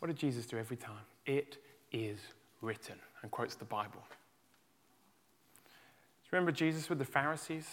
What 0.00 0.08
did 0.08 0.16
Jesus 0.16 0.44
do 0.44 0.58
every 0.58 0.76
time? 0.76 1.04
It 1.24 1.58
is 1.92 2.18
written, 2.60 2.96
and 3.22 3.30
quotes 3.30 3.54
the 3.54 3.64
Bible. 3.64 4.02
Do 5.54 6.26
you 6.26 6.30
remember 6.32 6.50
Jesus 6.50 6.88
with 6.88 6.98
the 6.98 7.04
Pharisees? 7.04 7.66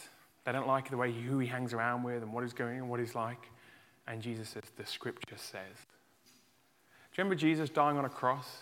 They 0.45 0.51
don't 0.51 0.67
like 0.67 0.91
the 0.91 0.97
way 0.97 1.11
he, 1.11 1.21
who 1.21 1.39
he 1.39 1.47
hangs 1.47 1.73
around 1.73 2.03
with 2.03 2.21
and 2.21 2.31
what 2.31 2.43
he's 2.43 2.53
going 2.53 2.77
and 2.77 2.89
what 2.89 2.99
he's 2.99 3.15
like. 3.15 3.49
And 4.07 4.21
Jesus 4.21 4.49
says, 4.49 4.63
The 4.77 4.85
scripture 4.85 5.37
says. 5.37 5.75
Do 7.11 7.21
you 7.21 7.23
remember 7.23 7.35
Jesus 7.35 7.71
dying 7.71 7.97
on 7.97 8.05
a 8.05 8.09
cross? 8.09 8.59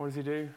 What 0.00 0.06
does 0.06 0.14
he 0.14 0.22
do? 0.22 0.48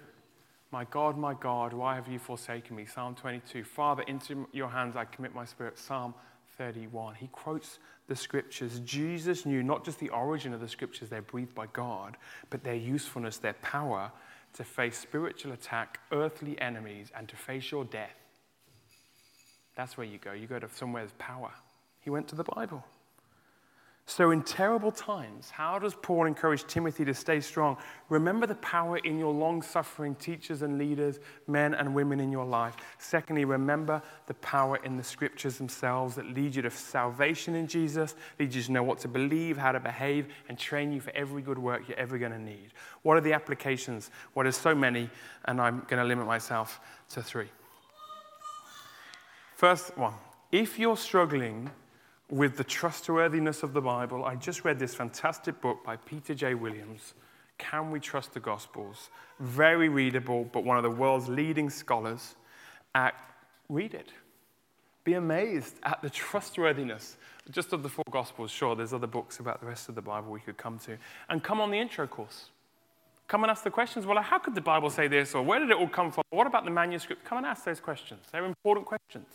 My 0.71 0.86
God, 0.86 1.17
my 1.17 1.34
God, 1.34 1.73
why 1.73 1.95
have 1.95 2.08
you 2.08 2.17
forsaken 2.17 2.77
me? 2.77 2.86
Psalm 2.86 3.13
22. 3.13 3.65
Father, 3.65 4.01
into 4.03 4.47
your 4.53 4.69
hands 4.69 4.95
I 4.95 5.03
commit 5.03 5.36
my 5.36 5.43
spirit. 5.43 5.77
Psalm 5.77 6.13
31. 6.58 7.15
He 7.15 7.27
quotes 7.27 7.79
the 8.08 8.15
scriptures. 8.15 8.79
Jesus 8.86 9.45
knew 9.45 9.62
not 9.62 9.84
just 9.84 9.99
the 9.99 10.08
origin 10.12 10.53
of 10.53 10.62
the 10.62 10.69
scriptures, 10.69 11.10
they're 11.10 11.21
breathed 11.21 11.53
by 11.53 11.67
God, 11.73 12.15
but 12.51 12.63
their 12.63 12.75
usefulness, 12.75 13.36
their 13.36 13.56
power 13.56 14.13
to 14.53 14.63
face 14.63 14.97
spiritual 14.97 15.51
attack, 15.51 15.99
earthly 16.13 16.58
enemies, 16.62 17.12
and 17.13 17.27
to 17.27 17.36
face 17.36 17.69
your 17.69 17.84
death. 17.84 18.15
That's 19.75 19.97
where 19.97 20.08
you 20.08 20.19
go. 20.19 20.32
You 20.32 20.47
go 20.47 20.58
to 20.58 20.69
somewhere 20.69 21.01
there's 21.01 21.12
power. 21.17 21.51
He 21.99 22.10
went 22.10 22.29
to 22.29 22.36
the 22.36 22.45
Bible. 22.45 22.82
So, 24.06 24.32
in 24.32 24.44
terrible 24.44 24.92
times, 24.92 25.50
how 25.50 25.80
does 25.80 25.96
Paul 25.96 26.26
encourage 26.26 26.66
Timothy 26.66 27.06
to 27.06 27.13
stay 27.13 27.39
strong? 27.39 27.78
Remember 28.10 28.46
the 28.46 28.56
power 28.56 28.98
in 28.98 29.18
your 29.18 29.32
long 29.32 29.62
suffering 29.62 30.13
teachers 30.16 30.62
and 30.62 30.78
leaders, 30.78 31.20
men 31.48 31.74
and 31.74 31.96
women 31.96 32.20
in 32.20 32.30
your 32.30 32.44
life. 32.44 32.76
Secondly, 32.98 33.46
remember 33.46 34.02
the 34.28 34.34
power 34.36 34.78
in 34.84 34.98
the 34.98 35.04
scriptures 35.04 35.58
themselves 35.58 36.16
that 36.16 36.28
lead 36.34 36.54
you 36.54 36.62
to 36.63 36.70
salvation 36.70 37.56
in 37.56 37.66
Jesus, 37.66 38.16
lead 38.39 38.54
you 38.54 38.62
to 38.62 38.72
know 38.74 38.84
what 38.84 39.00
to 39.00 39.08
believe, 39.08 39.58
how 39.58 39.72
to 39.72 39.80
behave, 39.80 40.28
and 40.50 40.60
train 40.60 40.92
you 40.92 41.00
for 41.00 41.16
every 41.16 41.42
good 41.42 41.58
work 41.58 41.88
you're 41.88 41.98
ever 41.98 42.18
going 42.18 42.34
to 42.34 42.39
need. 42.39 42.74
What 43.04 43.16
are 43.16 43.22
the 43.22 43.34
applications? 43.34 44.12
Well, 44.36 44.44
there's 44.44 44.58
so 44.58 44.76
many, 44.76 45.10
and 45.46 45.62
I'm 45.62 45.80
going 45.88 46.02
to 46.02 46.06
limit 46.06 46.28
myself 46.28 46.82
to 47.12 47.24
three. 47.24 47.48
First 49.56 49.98
one 49.98 50.13
if 50.52 50.78
you're 50.78 50.98
struggling 50.98 51.72
with 52.34 52.58
the 52.58 52.63
trustworthiness 52.63 53.62
of 53.62 53.74
the 53.74 53.82
Bible, 53.82 54.26
I 54.26 54.36
just 54.36 54.65
read 54.65 54.80
this 54.80 54.96
fantastic 54.96 55.62
book 55.62 55.84
by 55.84 55.98
Peter 55.98 56.34
J. 56.34 56.56
Williams, 56.56 57.13
Can 57.60 57.91
We 57.91 58.00
Trust 58.00 58.34
the 58.34 58.39
Gospels? 58.39 59.12
Very 59.39 59.88
readable, 59.88 60.46
but 60.46 60.63
one 60.63 60.76
of 60.78 60.82
the 60.84 60.89
world's 60.89 61.30
leading 61.30 61.69
scholars. 61.69 62.34
At, 62.96 63.13
read 63.69 63.93
it. 63.93 64.10
Be 65.04 65.13
amazed 65.13 65.76
at 65.84 66.02
the 66.02 66.10
trustworthiness 66.10 67.17
just 67.52 67.72
of 67.72 67.84
the 67.84 67.89
four 67.89 68.06
Gospels. 68.10 68.50
Sure, 68.50 68.76
there's 68.76 68.93
other 68.93 69.06
books 69.06 69.39
about 69.39 69.60
the 69.60 69.67
rest 69.67 69.88
of 69.88 69.93
the 69.93 70.02
Bible 70.02 70.32
we 70.32 70.39
could 70.39 70.58
come 70.58 70.80
to. 70.80 70.98
And 71.30 71.43
come 71.43 71.62
on 71.62 71.69
the 71.69 71.78
intro 71.78 72.08
course. 72.08 72.50
Come 73.28 73.43
and 73.43 73.52
ask 73.52 73.63
the 73.63 73.69
questions. 73.69 74.08
Well, 74.08 74.19
how 74.24 74.39
could 74.39 74.56
the 74.56 74.62
Bible 74.62 74.89
say 74.89 75.08
this? 75.08 75.36
Or 75.36 75.43
where 75.43 75.60
did 75.60 75.69
it 75.69 75.78
all 75.78 75.88
come 75.88 76.12
from? 76.12 76.24
What 76.32 76.48
about 76.48 76.65
the 76.65 76.72
manuscript? 76.72 77.26
Come 77.26 77.38
and 77.38 77.46
ask 77.46 77.63
those 77.63 77.80
questions. 77.80 78.26
They're 78.32 78.43
important 78.43 78.88
questions. 78.88 79.28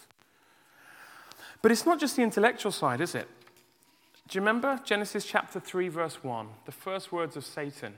But 1.62 1.72
it's 1.72 1.86
not 1.86 1.98
just 1.98 2.16
the 2.16 2.22
intellectual 2.22 2.72
side, 2.72 3.00
is 3.00 3.14
it? 3.14 3.28
Do 4.28 4.36
you 4.36 4.42
remember 4.42 4.78
Genesis 4.84 5.24
chapter 5.24 5.58
3, 5.58 5.88
verse 5.88 6.22
1? 6.22 6.48
The 6.66 6.72
first 6.72 7.12
words 7.12 7.36
of 7.36 7.44
Satan 7.44 7.94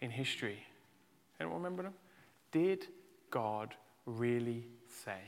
in 0.00 0.10
history. 0.10 0.64
Anyone 1.40 1.58
remember 1.58 1.84
them? 1.84 1.94
Did 2.50 2.86
God 3.30 3.74
really 4.04 4.66
say? 5.04 5.20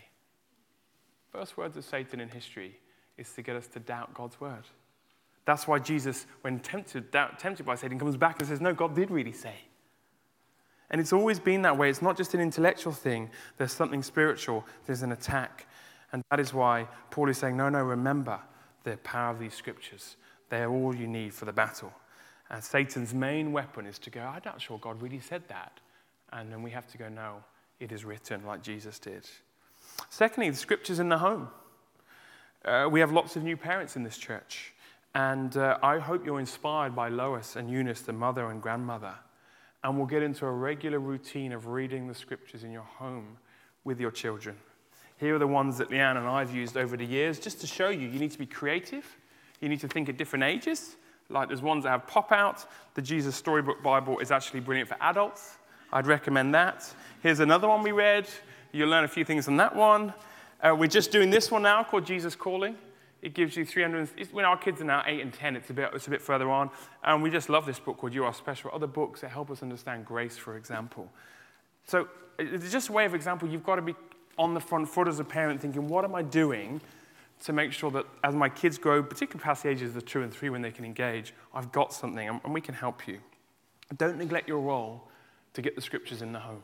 First 1.30 1.56
words 1.56 1.76
of 1.76 1.84
Satan 1.84 2.20
in 2.20 2.28
history 2.28 2.78
is 3.16 3.32
to 3.34 3.42
get 3.42 3.54
us 3.54 3.68
to 3.68 3.78
doubt 3.78 4.12
God's 4.14 4.40
word. 4.40 4.64
That's 5.44 5.66
why 5.66 5.78
Jesus, 5.78 6.26
when 6.42 6.58
tempted, 6.60 7.10
doubt, 7.10 7.38
tempted 7.38 7.64
by 7.64 7.76
Satan, 7.76 7.98
comes 7.98 8.16
back 8.16 8.40
and 8.40 8.48
says, 8.48 8.60
No, 8.60 8.74
God 8.74 8.94
did 8.94 9.10
really 9.10 9.32
say. 9.32 9.54
And 10.90 11.00
it's 11.00 11.12
always 11.12 11.38
been 11.38 11.62
that 11.62 11.76
way. 11.76 11.88
It's 11.88 12.02
not 12.02 12.16
just 12.16 12.34
an 12.34 12.40
intellectual 12.40 12.92
thing, 12.92 13.30
there's 13.56 13.72
something 13.72 14.02
spiritual, 14.02 14.66
there's 14.86 15.02
an 15.02 15.12
attack. 15.12 15.66
And 16.12 16.25
that 16.31 16.40
is 16.40 16.53
why 16.53 16.88
Paul 17.11 17.29
is 17.29 17.38
saying, 17.38 17.57
no, 17.57 17.68
no, 17.68 17.83
remember 17.83 18.40
the 18.85 18.96
power 18.99 19.31
of 19.31 19.38
these 19.38 19.55
scriptures. 19.55 20.16
They 20.49 20.62
are 20.62 20.70
all 20.70 20.94
you 20.94 21.07
need 21.07 21.33
for 21.33 21.44
the 21.44 21.53
battle. 21.53 21.92
And 22.51 22.62
Satan's 22.62 23.14
main 23.14 23.53
weapon 23.53 23.87
is 23.87 23.99
to 24.01 24.11
go, 24.11 24.20
I'm 24.20 24.42
not 24.44 24.61
sure 24.61 24.79
God 24.79 25.01
really 25.01 25.20
said 25.20 25.42
that. 25.49 25.79
And 26.33 26.51
then 26.51 26.62
we 26.62 26.70
have 26.70 26.87
to 26.88 26.99
go, 26.99 27.09
no, 27.09 27.44
it 27.79 27.92
is 27.92 28.05
written 28.05 28.44
like 28.44 28.62
Jesus 28.62 28.99
did. 28.99 29.29
Secondly, 30.09 30.51
the 30.51 30.57
scriptures 30.57 30.99
in 30.99 31.09
the 31.09 31.18
home. 31.18 31.49
Uh, 32.64 32.88
we 32.90 33.01
have 33.01 33.12
lots 33.12 33.37
of 33.37 33.42
new 33.42 33.57
parents 33.57 33.96
in 33.96 34.03
this 34.03 34.18
church. 34.18 34.73
And 35.14 35.57
uh, 35.57 35.79
I 35.83 35.99
hope 35.99 36.25
you're 36.27 36.40
inspired 36.40 36.94
by 36.94 37.09
Lois 37.09 37.57
and 37.57 37.70
Eunice, 37.70 38.03
the 38.03 38.12
mother 38.12 38.51
and 38.51 38.61
grandmother. 38.61 39.14
And 39.83 39.96
we'll 39.96 40.07
get 40.07 40.23
into 40.23 40.46
a 40.46 40.53
regular 40.53 40.99
routine 40.99 41.53
of 41.53 41.68
reading 41.68 42.07
the 42.07 42.14
scriptures 42.14 42.64
in 42.64 42.70
your 42.70 42.83
home 42.83 43.38
with 43.85 43.99
your 43.99 44.11
children. 44.11 44.57
Here 45.20 45.37
are 45.37 45.38
the 45.38 45.46
ones 45.46 45.76
that 45.76 45.90
Leanne 45.90 46.16
and 46.16 46.26
I 46.26 46.40
have 46.40 46.54
used 46.54 46.78
over 46.78 46.96
the 46.96 47.04
years 47.04 47.38
just 47.38 47.61
to 47.61 47.66
show 47.66 47.90
you 47.90 48.09
you 48.09 48.18
need 48.18 48.30
to 48.30 48.38
be 48.38 48.46
creative. 48.46 49.04
You 49.61 49.68
need 49.68 49.80
to 49.80 49.88
think 49.88 50.09
at 50.09 50.16
different 50.16 50.44
ages. 50.44 50.96
Like 51.28 51.48
there's 51.48 51.61
ones 51.61 51.85
that 51.85 51.90
have 51.90 52.06
pop 52.06 52.33
out. 52.33 52.64
The 52.94 53.02
Jesus 53.02 53.37
Storybook 53.37 53.83
Bible 53.83 54.18
is 54.20 54.30
actually 54.30 54.61
brilliant 54.61 54.88
for 54.88 54.96
adults. 55.02 55.59
I'd 55.92 56.06
recommend 56.06 56.54
that. 56.54 56.90
Here's 57.22 57.40
another 57.40 57.68
one 57.68 57.83
we 57.83 57.92
read. 57.92 58.28
You'll 58.72 58.88
learn 58.88 59.04
a 59.04 59.09
few 59.09 59.26
things 59.26 59.46
on 59.46 59.59
that 59.59 59.76
one. 59.76 60.14
Uh, 60.62 60.74
we're 60.78 60.87
just 60.87 61.12
doing 61.12 61.28
this 61.28 61.50
one 61.50 61.64
now 61.64 61.85
called 61.85 62.06
Jesus 62.06 62.35
Calling. 62.35 62.76
It 63.20 63.35
gives 63.35 63.59
you 63.59 63.66
300. 63.66 64.33
When 64.33 64.46
our 64.46 64.56
kids 64.56 64.80
are 64.80 64.85
now 64.85 65.02
8 65.04 65.20
and 65.20 65.35
10, 65.35 65.54
it's 65.54 65.68
a, 65.68 65.74
bit, 65.74 65.90
it's 65.92 66.06
a 66.06 66.11
bit 66.11 66.22
further 66.22 66.48
on. 66.50 66.70
And 67.04 67.22
we 67.22 67.28
just 67.30 67.50
love 67.50 67.66
this 67.66 67.78
book 67.78 67.98
called 67.98 68.14
You 68.14 68.24
Are 68.24 68.33
Special. 68.33 68.70
Other 68.72 68.87
books 68.87 69.20
that 69.20 69.28
help 69.28 69.50
us 69.50 69.62
understand 69.62 70.06
grace, 70.06 70.38
for 70.38 70.56
example. 70.56 71.11
So 71.85 72.09
it's 72.38 72.72
just 72.72 72.88
a 72.88 72.92
way 72.92 73.04
of 73.04 73.14
example. 73.14 73.48
You've 73.48 73.64
got 73.64 73.76
to 73.76 73.83
be 73.83 73.94
on 74.40 74.55
the 74.55 74.61
front 74.61 74.88
foot 74.88 75.07
as 75.07 75.20
a 75.20 75.24
parent 75.24 75.61
thinking, 75.61 75.87
what 75.87 76.03
am 76.03 76.14
I 76.14 76.22
doing 76.22 76.81
to 77.44 77.53
make 77.53 77.72
sure 77.72 77.90
that 77.90 78.07
as 78.24 78.35
my 78.35 78.48
kids 78.48 78.79
grow, 78.79 79.03
particularly 79.03 79.44
past 79.44 79.62
the 79.62 79.68
ages 79.68 79.94
of 79.94 80.07
two 80.07 80.22
and 80.22 80.33
three 80.33 80.48
when 80.48 80.62
they 80.62 80.70
can 80.70 80.87
engage, 80.87 81.35
I've 81.55 81.70
got 81.72 81.92
something 81.92 82.26
and 82.26 82.55
we 82.55 82.62
can 82.62 82.74
help 82.74 83.07
you. 83.07 83.18
Don't 83.98 84.16
neglect 84.16 84.48
your 84.48 84.61
role 84.61 85.05
to 85.53 85.61
get 85.61 85.76
the 85.76 85.83
scriptures 85.83 86.22
in 86.22 86.33
the 86.33 86.38
home. 86.38 86.62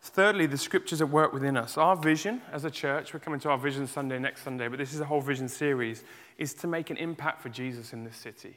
Thirdly, 0.00 0.46
the 0.46 0.58
scriptures 0.58 1.02
at 1.02 1.08
work 1.10 1.34
within 1.34 1.56
us. 1.56 1.76
Our 1.76 1.96
vision 1.96 2.40
as 2.50 2.64
a 2.64 2.70
church, 2.70 3.12
we're 3.12 3.20
coming 3.20 3.40
to 3.40 3.50
our 3.50 3.58
vision 3.58 3.86
Sunday 3.86 4.18
next 4.18 4.42
Sunday, 4.42 4.68
but 4.68 4.78
this 4.78 4.94
is 4.94 5.00
a 5.00 5.04
whole 5.04 5.20
vision 5.20 5.48
series, 5.48 6.02
is 6.38 6.54
to 6.54 6.66
make 6.66 6.88
an 6.88 6.96
impact 6.96 7.42
for 7.42 7.50
Jesus 7.50 7.92
in 7.92 8.04
this 8.04 8.16
city 8.16 8.56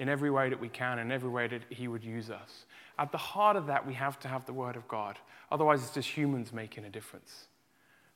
in 0.00 0.08
every 0.08 0.30
way 0.30 0.48
that 0.48 0.58
we 0.58 0.70
can, 0.70 0.98
in 0.98 1.12
every 1.12 1.28
way 1.28 1.46
that 1.46 1.60
He 1.68 1.86
would 1.86 2.02
use 2.02 2.30
us. 2.30 2.64
At 2.98 3.12
the 3.12 3.18
heart 3.18 3.54
of 3.54 3.66
that, 3.66 3.86
we 3.86 3.92
have 3.94 4.18
to 4.20 4.28
have 4.28 4.46
the 4.46 4.52
Word 4.52 4.74
of 4.74 4.88
God. 4.88 5.18
Otherwise, 5.52 5.82
it's 5.82 5.92
just 5.92 6.08
humans 6.08 6.54
making 6.54 6.86
a 6.86 6.90
difference. 6.90 7.48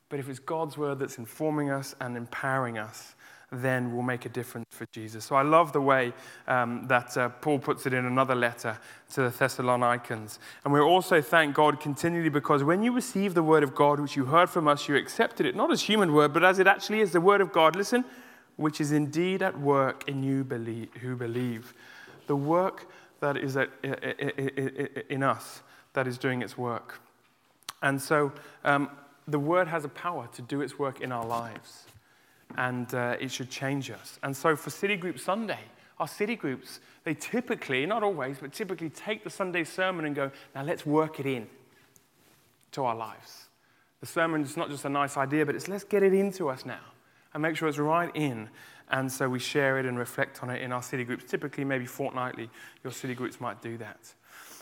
But 0.09 0.19
if 0.19 0.27
it's 0.27 0.39
God's 0.39 0.77
Word 0.77 0.97
that's 0.97 1.19
informing 1.19 1.69
us 1.69 1.95
and 2.01 2.17
empowering 2.17 2.79
us, 2.79 3.13
then 3.51 3.93
we'll 3.93 4.01
make 4.01 4.25
a 4.25 4.29
difference 4.29 4.65
for 4.71 4.87
Jesus. 4.91 5.25
So 5.25 5.35
I 5.35 5.43
love 5.43 5.73
the 5.73 5.81
way 5.81 6.11
um, 6.47 6.87
that 6.87 7.15
uh, 7.15 7.29
Paul 7.29 7.59
puts 7.59 7.85
it 7.85 7.93
in 7.93 8.03
another 8.05 8.33
letter 8.33 8.79
to 9.13 9.21
the 9.21 9.29
Thessalonians. 9.29 10.39
And 10.63 10.73
we 10.73 10.79
also 10.79 11.21
thank 11.21 11.53
God 11.53 11.79
continually 11.79 12.29
because 12.29 12.63
when 12.63 12.81
you 12.81 12.93
receive 12.93 13.35
the 13.35 13.43
word 13.43 13.61
of 13.61 13.75
God, 13.75 13.99
which 13.99 14.15
you 14.15 14.25
heard 14.25 14.49
from 14.49 14.67
us, 14.67 14.87
you 14.87 14.95
accepted 14.95 15.45
it, 15.45 15.55
not 15.55 15.71
as 15.71 15.83
human 15.83 16.13
word, 16.13 16.33
but 16.33 16.43
as 16.43 16.57
it 16.57 16.65
actually 16.65 17.01
is 17.01 17.11
the 17.11 17.21
word 17.21 17.41
of 17.41 17.51
God. 17.51 17.75
Listen, 17.75 18.03
which 18.57 18.79
is 18.79 18.91
indeed 18.91 19.41
at 19.41 19.59
work 19.59 20.07
in 20.07 20.23
you 20.23 20.43
believe, 20.43 20.89
who 21.01 21.15
believe. 21.15 21.73
The 22.27 22.35
work 22.35 22.89
that 23.19 23.37
is 23.37 23.57
at, 23.57 23.69
in 25.09 25.23
us 25.23 25.61
that 25.93 26.07
is 26.07 26.17
doing 26.17 26.41
its 26.41 26.57
work. 26.57 26.99
And 27.81 28.01
so 28.01 28.31
um, 28.63 28.89
the 29.27 29.39
word 29.39 29.67
has 29.67 29.85
a 29.85 29.89
power 29.89 30.27
to 30.33 30.41
do 30.41 30.61
its 30.61 30.79
work 30.79 31.01
in 31.01 31.11
our 31.11 31.25
lives, 31.25 31.85
and 32.57 32.93
uh, 32.93 33.17
it 33.19 33.31
should 33.31 33.49
change 33.49 33.91
us. 33.91 34.19
And 34.23 34.35
so 34.35 34.55
for 34.55 34.69
City 34.69 34.95
Group 34.95 35.19
Sunday, 35.19 35.59
our 35.99 36.07
city 36.07 36.35
groups, 36.35 36.81
they 37.05 37.13
typically, 37.13 37.85
not 37.85 38.03
always, 38.03 38.37
but 38.39 38.51
typically 38.51 38.89
take 38.89 39.23
the 39.23 39.29
Sunday 39.29 39.63
sermon 39.63 40.05
and 40.05 40.13
go, 40.13 40.29
now 40.53 40.63
let's 40.63 40.85
work 40.85 41.19
it 41.21 41.25
in 41.25 41.47
to 42.71 42.83
our 42.83 42.95
lives. 42.95 43.47
The 44.01 44.05
sermon 44.05 44.41
is 44.41 44.57
not 44.57 44.69
just 44.69 44.83
a 44.83 44.89
nice 44.89 45.15
idea, 45.15 45.45
but 45.45 45.55
it's 45.55 45.69
let's 45.69 45.85
get 45.85 46.03
it 46.03 46.13
into 46.13 46.49
us 46.49 46.65
now 46.65 46.81
and 47.35 47.41
make 47.41 47.57
sure 47.57 47.67
it's 47.67 47.77
right 47.77 48.09
in. 48.15 48.49
And 48.89 49.11
so 49.11 49.27
we 49.27 49.39
share 49.39 49.77
it 49.77 49.85
and 49.85 49.99
reflect 49.99 50.41
on 50.41 50.49
it 50.49 50.61
in 50.61 50.71
our 50.71 50.81
city 50.81 51.03
groups. 51.03 51.25
Typically, 51.25 51.65
maybe 51.65 51.85
fortnightly, 51.85 52.49
your 52.81 52.93
city 52.93 53.13
groups 53.13 53.41
might 53.41 53.61
do 53.61 53.77
that. 53.77 54.13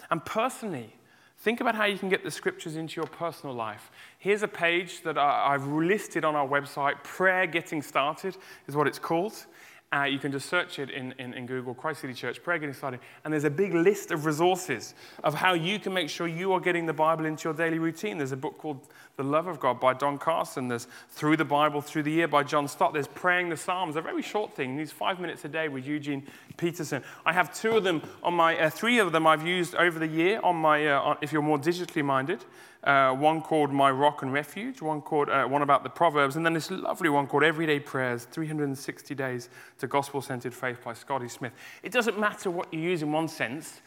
And 0.10 0.26
personally, 0.26 0.96
think 1.38 1.62
about 1.62 1.76
how 1.76 1.86
you 1.86 2.00
can 2.00 2.10
get 2.10 2.24
the 2.24 2.32
scriptures 2.32 2.76
into 2.76 3.00
your 3.00 3.06
personal 3.06 3.56
life. 3.56 3.92
Here's 4.18 4.42
a 4.42 4.48
page 4.48 5.04
that 5.04 5.20
I've 5.20 5.68
listed 5.68 6.26
on 6.26 6.36
our 6.36 6.48
website. 6.48 7.04
Prayer 7.04 7.46
Getting 7.46 7.84
Started 7.84 8.38
is 8.68 8.76
what 8.76 8.88
it's 8.88 9.00
called. 9.00 9.46
Uh, 9.94 10.06
you 10.06 10.18
can 10.18 10.32
just 10.32 10.50
search 10.50 10.80
it 10.80 10.90
in, 10.90 11.14
in, 11.20 11.36
in, 11.36 11.46
Google, 11.46 11.76
Christ 11.76 12.02
City 12.02 12.16
Church, 12.16 12.42
Prayer 12.42 12.58
Getting 12.58 12.74
Started, 12.74 13.00
and 13.24 13.32
there's 13.32 13.44
a 13.44 13.50
big 13.50 13.76
list 13.76 14.10
of 14.10 14.26
resources 14.26 14.96
of 15.24 15.36
how 15.36 15.54
you 15.54 15.78
can 15.78 15.94
make 15.94 16.10
sure 16.10 16.28
you 16.28 16.52
are 16.54 16.60
getting 16.60 16.88
the 16.88 16.94
Bible 16.94 17.26
into 17.26 17.44
your 17.48 17.54
daily 17.54 17.78
routine. 17.78 18.18
There's 18.18 18.32
a 18.32 18.38
book 18.38 18.58
called 18.58 18.88
The 19.18 19.24
Love 19.24 19.46
of 19.46 19.60
God 19.60 19.80
by 19.80 19.94
Don 19.94 20.18
Carson. 20.18 20.68
There's 20.68 20.88
Through 21.12 21.38
the 21.38 21.46
Bible 21.46 21.80
Through 21.80 22.04
the 22.04 22.12
Year 22.12 22.28
by 22.28 22.42
John 22.42 22.68
Stott. 22.68 22.94
There's 22.94 23.08
Praying 23.08 23.50
the 23.50 23.58
Psalms, 23.58 23.96
a 23.96 24.02
very 24.02 24.24
short 24.24 24.56
thing. 24.56 24.78
These 24.78 24.92
five 24.92 25.20
minutes 25.20 25.46
a 25.46 25.48
day 25.48 25.68
with 25.68 25.86
Eugene 25.86 26.26
Peterson. 26.58 27.04
I 27.24 27.34
have 27.34 27.54
two 27.54 27.78
of 27.78 27.84
them 27.84 28.02
on 28.24 28.34
my, 28.34 28.58
uh, 28.58 28.72
three 28.72 28.98
of 28.98 29.12
them 29.12 29.28
I've 29.28 29.46
used 29.46 29.76
over 29.76 30.00
the 30.00 30.08
year 30.08 30.40
on 30.42 30.56
my, 30.56 30.88
uh, 30.88 31.18
if 31.22 31.32
you're 31.32 31.44
more 31.44 31.60
digitally 31.60 32.04
minded. 32.04 32.44
Uh, 32.84 33.14
one 33.14 33.42
called 33.42 33.72
My 33.72 33.90
Rock 33.90 34.24
and 34.24 34.34
Refuge, 34.34 34.82
one 34.82 35.02
called 35.02 35.30
uh, 35.30 35.46
one 35.46 35.62
about 35.62 35.84
the 35.84 35.90
Proverbs, 35.90 36.36
and 36.36 36.46
then 36.46 36.54
this 36.54 36.70
lovely 36.70 37.08
one 37.08 37.28
called 37.28 37.44
Everyday 37.44 37.80
Prayers 37.80 38.26
360 38.26 39.16
Days 39.16 39.50
to 39.80 39.88
Gospel 39.88 40.22
Centered 40.22 40.54
Faith 40.54 40.84
by 40.84 40.94
Scotty 40.94 41.30
Smith. 41.30 41.54
It 41.82 41.94
doesn't 41.94 42.20
matter 42.20 42.52
what 42.52 42.74
you 42.74 42.82
use 42.82 43.02
in 43.02 43.14
one 43.14 43.30
sense, 43.30 43.82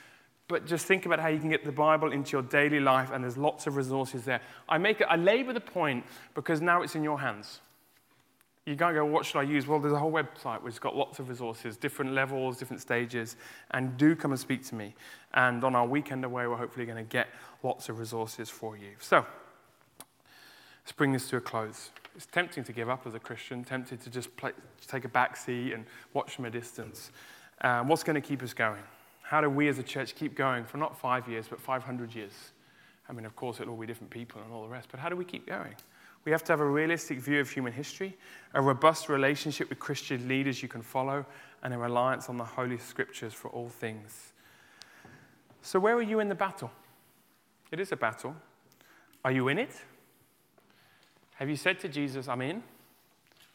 but 0.48 0.64
just 0.64 0.86
think 0.86 1.04
about 1.04 1.20
how 1.20 1.28
you 1.28 1.38
can 1.38 1.50
get 1.50 1.62
the 1.62 1.72
Bible 1.72 2.10
into 2.10 2.32
your 2.32 2.42
daily 2.42 2.80
life, 2.80 3.10
and 3.12 3.22
there's 3.22 3.36
lots 3.36 3.66
of 3.66 3.76
resources 3.76 4.24
there. 4.24 4.40
I, 4.66 4.78
make 4.78 5.02
I 5.02 5.16
labor 5.16 5.52
the 5.52 5.60
point 5.60 6.04
because 6.34 6.62
now 6.62 6.80
it's 6.80 6.94
in 6.94 7.02
your 7.02 7.20
hands. 7.20 7.60
You 8.66 8.74
can't 8.74 8.96
go, 8.96 9.04
what 9.04 9.24
should 9.24 9.38
I 9.38 9.42
use? 9.42 9.68
Well, 9.68 9.78
there's 9.78 9.92
a 9.92 9.98
whole 9.98 10.10
website 10.10 10.60
which 10.60 10.74
has 10.74 10.80
got 10.80 10.96
lots 10.96 11.20
of 11.20 11.28
resources, 11.28 11.76
different 11.76 12.12
levels, 12.14 12.58
different 12.58 12.82
stages, 12.82 13.36
and 13.70 13.96
do 13.96 14.16
come 14.16 14.32
and 14.32 14.40
speak 14.40 14.64
to 14.66 14.74
me. 14.74 14.96
And 15.34 15.62
on 15.62 15.76
our 15.76 15.86
weekend 15.86 16.24
away, 16.24 16.48
we're 16.48 16.56
hopefully 16.56 16.84
going 16.84 16.98
to 16.98 17.08
get 17.08 17.28
lots 17.62 17.88
of 17.88 18.00
resources 18.00 18.50
for 18.50 18.76
you. 18.76 18.90
So, 18.98 19.24
let's 20.82 20.90
bring 20.96 21.12
this 21.12 21.28
to 21.30 21.36
a 21.36 21.40
close. 21.40 21.90
It's 22.16 22.26
tempting 22.26 22.64
to 22.64 22.72
give 22.72 22.88
up 22.88 23.06
as 23.06 23.14
a 23.14 23.20
Christian, 23.20 23.62
tempted 23.62 24.00
to 24.00 24.10
just 24.10 24.36
play, 24.36 24.50
take 24.88 25.04
a 25.04 25.08
back 25.08 25.36
seat 25.36 25.72
and 25.72 25.84
watch 26.12 26.34
from 26.34 26.46
a 26.46 26.50
distance. 26.50 27.12
Um, 27.60 27.86
what's 27.86 28.02
going 28.02 28.20
to 28.20 28.26
keep 28.26 28.42
us 28.42 28.52
going? 28.52 28.82
How 29.22 29.40
do 29.40 29.48
we 29.48 29.68
as 29.68 29.78
a 29.78 29.82
church 29.84 30.16
keep 30.16 30.34
going 30.34 30.64
for 30.64 30.78
not 30.78 30.98
five 30.98 31.28
years, 31.28 31.46
but 31.48 31.60
500 31.60 32.12
years? 32.16 32.32
I 33.08 33.12
mean, 33.12 33.26
of 33.26 33.36
course, 33.36 33.60
it'll 33.60 33.74
all 33.74 33.80
be 33.80 33.86
different 33.86 34.10
people 34.10 34.42
and 34.42 34.52
all 34.52 34.62
the 34.62 34.68
rest, 34.68 34.88
but 34.90 34.98
how 34.98 35.08
do 35.08 35.14
we 35.14 35.24
keep 35.24 35.46
going? 35.46 35.76
We 36.26 36.32
have 36.32 36.42
to 36.44 36.52
have 36.52 36.60
a 36.60 36.66
realistic 36.66 37.20
view 37.20 37.40
of 37.40 37.48
human 37.48 37.72
history, 37.72 38.16
a 38.52 38.60
robust 38.60 39.08
relationship 39.08 39.70
with 39.70 39.78
Christian 39.78 40.26
leaders 40.26 40.60
you 40.60 40.68
can 40.68 40.82
follow, 40.82 41.24
and 41.62 41.72
a 41.72 41.78
reliance 41.78 42.28
on 42.28 42.36
the 42.36 42.44
Holy 42.44 42.78
Scriptures 42.78 43.32
for 43.32 43.48
all 43.52 43.68
things. 43.68 44.32
So, 45.62 45.78
where 45.78 45.94
are 45.94 46.02
you 46.02 46.18
in 46.18 46.28
the 46.28 46.34
battle? 46.34 46.72
It 47.70 47.78
is 47.78 47.92
a 47.92 47.96
battle. 47.96 48.34
Are 49.24 49.30
you 49.30 49.46
in 49.46 49.58
it? 49.58 49.70
Have 51.36 51.48
you 51.48 51.56
said 51.56 51.78
to 51.80 51.88
Jesus, 51.88 52.26
I'm 52.26 52.42
in? 52.42 52.60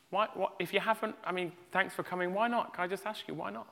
Why, 0.09 0.29
what, 0.33 0.53
if 0.57 0.73
you 0.73 0.79
haven't, 0.79 1.15
I 1.25 1.33
mean, 1.33 1.51
thanks 1.71 1.93
for 1.93 2.03
coming. 2.03 2.33
Why 2.33 2.47
not? 2.47 2.73
Can 2.73 2.85
I 2.85 2.87
just 2.87 3.05
ask 3.05 3.27
you, 3.27 3.33
why 3.33 3.49
not? 3.49 3.67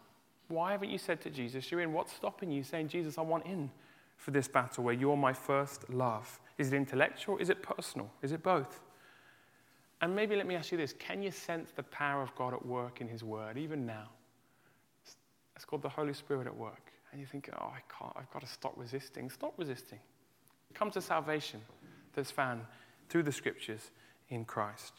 Why 0.50 0.74
haven't 0.74 0.90
you 0.90 0.98
said 0.98 1.22
to 1.22 1.30
Jesus, 1.30 1.72
You're 1.72 1.82
in? 1.82 1.94
What's 1.94 2.12
stopping 2.12 2.52
you 2.52 2.64
saying, 2.64 2.90
Jesus, 2.90 3.18
I 3.18 3.22
want 3.22 3.46
in 3.46 3.72
for 4.18 4.32
this 4.32 4.50
battle 4.50 4.84
where 4.84 4.94
you're 4.94 5.16
my 5.16 5.32
first 5.32 5.90
love? 5.90 6.40
Is 6.58 6.74
it 6.74 6.76
intellectual? 6.76 7.38
Is 7.38 7.50
it 7.50 7.64
personal? 7.64 8.12
Is 8.22 8.34
it 8.34 8.44
both? 8.44 8.82
And 10.02 10.16
maybe 10.16 10.36
let 10.36 10.48
me 10.48 10.56
ask 10.56 10.72
you 10.72 10.78
this 10.78 10.94
can 10.94 11.22
you 11.22 11.32
sense 11.32 11.72
the 11.72 11.84
power 11.84 12.22
of 12.22 12.34
God 12.36 12.54
at 12.54 12.66
work 12.66 13.02
in 13.02 13.08
His 13.08 13.24
Word, 13.24 13.58
even 13.58 13.86
now? 13.86 14.10
It's 15.56 15.66
called 15.66 15.82
the 15.82 15.90
Holy 15.90 16.14
Spirit 16.14 16.48
at 16.48 16.56
work. 16.56 16.92
And 17.12 17.20
you 17.20 17.28
think, 17.28 17.50
oh, 17.54 17.66
I 17.66 17.82
can't, 17.92 18.14
I've 18.16 18.32
got 18.32 18.42
to 18.42 18.48
stop 18.48 18.74
resisting. 18.78 19.30
Stop 19.30 19.54
resisting. 19.58 20.00
Come 20.74 20.92
to 20.92 21.02
salvation 21.02 21.60
that's 22.14 22.32
found 22.32 22.62
through 23.10 23.24
the 23.24 23.32
Scriptures 23.32 23.92
in 24.30 24.46
Christ. 24.46 24.94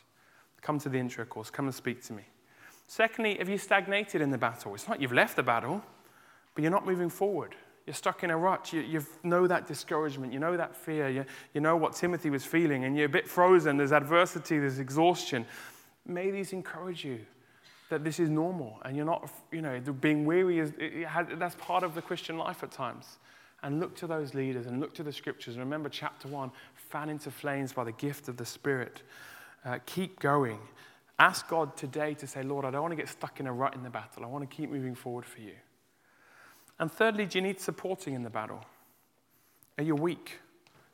Come 0.61 0.79
to 0.81 0.89
the 0.89 0.99
intro 0.99 1.25
course. 1.25 1.49
Come 1.49 1.67
and 1.67 1.75
speak 1.75 2.03
to 2.05 2.13
me. 2.13 2.25
Secondly, 2.87 3.37
have 3.39 3.49
you 3.49 3.57
stagnated 3.57 4.21
in 4.21 4.31
the 4.31 4.39
battle? 4.39 4.75
It's 4.75 4.89
not 4.89 5.01
you've 5.01 5.13
left 5.13 5.37
the 5.37 5.43
battle, 5.43 5.83
but 6.55 6.63
you're 6.63 6.73
not 6.73 6.85
moving 6.85 7.09
forward. 7.09 7.55
You're 7.87 7.95
stuck 7.95 8.23
in 8.23 8.31
a 8.31 8.37
rut. 8.37 8.73
You, 8.73 8.81
you 8.81 9.05
know 9.23 9.47
that 9.47 9.67
discouragement. 9.67 10.33
You 10.33 10.39
know 10.39 10.57
that 10.57 10.77
fear. 10.77 11.09
You, 11.09 11.25
you 11.55 11.61
know 11.61 11.77
what 11.77 11.95
Timothy 11.95 12.31
was 12.31 12.45
feeling, 12.45 12.85
and 12.85 12.97
you're 12.97 13.07
a 13.07 13.09
bit 13.09 13.27
frozen. 13.27 13.77
There's 13.77 13.93
adversity, 13.93 14.59
there's 14.59 14.79
exhaustion. 14.79 15.47
May 16.07 16.31
these 16.31 16.53
encourage 16.53 17.05
you 17.05 17.21
that 17.91 18.05
this 18.05 18.19
is 18.21 18.31
normal 18.31 18.79
and 18.85 18.97
you're 18.97 19.05
not, 19.05 19.31
you 19.53 19.61
know, 19.61 19.79
being 20.01 20.25
weary 20.25 20.61
is, 20.61 20.73
has, 21.07 21.27
that's 21.35 21.57
part 21.57 21.83
of 21.83 21.95
the 21.95 22.01
Christian 22.01 22.39
life 22.39 22.63
at 22.63 22.71
times. 22.71 23.19
And 23.63 23.79
look 23.79 23.95
to 23.97 24.07
those 24.07 24.33
leaders 24.33 24.67
and 24.67 24.81
look 24.81 24.95
to 24.95 25.03
the 25.03 25.13
scriptures. 25.13 25.59
Remember 25.59 25.91
chapter 25.91 26.29
one 26.29 26.51
fan 26.75 27.11
into 27.11 27.31
flames 27.31 27.73
by 27.73 27.85
the 27.85 27.93
gift 27.93 28.29
of 28.29 28.39
the 28.39 28.47
Spirit. 28.47 29.03
Uh, 29.65 29.79
keep 29.85 30.19
going. 30.21 30.59
Ask 31.19 31.49
God 31.49 31.77
today 31.77 32.15
to 32.15 32.27
say, 32.27 32.43
Lord, 32.43 32.65
I 32.65 32.71
don't 32.71 32.81
want 32.81 32.93
to 32.93 32.97
get 32.97 33.09
stuck 33.09 33.39
in 33.41 33.47
a 33.47 33.53
rut 33.53 33.75
in 33.75 33.83
the 33.83 33.91
battle. 33.91 34.25
I 34.25 34.29
want 34.29 34.49
to 34.49 34.57
keep 34.57 34.71
moving 34.71 34.95
forward 34.95 35.27
for 35.27 35.41
you. 35.41 35.53
And 36.81 36.91
thirdly, 36.91 37.27
do 37.27 37.39
you 37.39 37.43
need 37.43 37.61
supporting 37.61 38.15
in 38.15 38.23
the 38.23 38.31
battle? 38.31 38.65
Are 39.77 39.85
you 39.85 39.95
weak? 39.95 40.39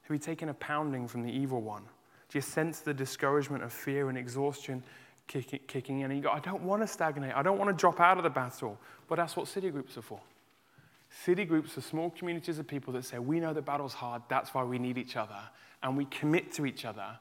Have 0.03 0.11
you 0.11 0.19
taken 0.19 0.49
a 0.49 0.55
pounding 0.55 1.07
from 1.07 1.23
the 1.23 1.31
evil 1.31 1.63
one? 1.63 1.83
Do 2.29 2.39
you 2.39 2.43
sense 2.43 2.81
the 2.81 2.93
discouragement 2.93 3.63
of 3.63 3.73
fear 3.73 4.09
and 4.09 4.19
exhaustion 4.19 4.83
kicking 5.29 6.01
in? 6.01 6.11
And 6.11 6.17
you 6.17 6.25
go, 6.25 6.31
I 6.31 6.41
don't 6.41 6.63
want 6.63 6.83
to 6.83 6.89
stagnate. 6.89 7.35
I 7.35 7.43
don't 7.43 7.57
want 7.57 7.71
to 7.71 7.81
drop 7.81 8.01
out 8.01 8.19
of 8.19 8.25
the 8.25 8.31
battle. 8.31 8.79
But 9.09 9.15
that's 9.17 9.37
what 9.37 9.47
city 9.47 9.71
groups 9.71 9.97
are 9.97 10.03
for. 10.03 10.21
City 11.25 11.45
groups 11.45 11.79
are 11.79 11.83
small 11.83 12.11
communities 12.11 12.59
of 12.59 12.67
people 12.67 12.93
that 12.95 13.05
say, 13.05 13.21
We 13.21 13.39
know 13.39 13.53
the 13.53 13.63
battle's 13.63 13.95
hard. 13.95 14.23
That's 14.29 14.53
why 14.53 14.65
we 14.65 14.81
need 14.81 14.99
each 14.99 15.17
other. 15.17 15.39
And 15.85 15.97
we 15.97 16.07
commit 16.07 16.53
to 16.55 16.67
each 16.67 16.85
other 16.85 17.17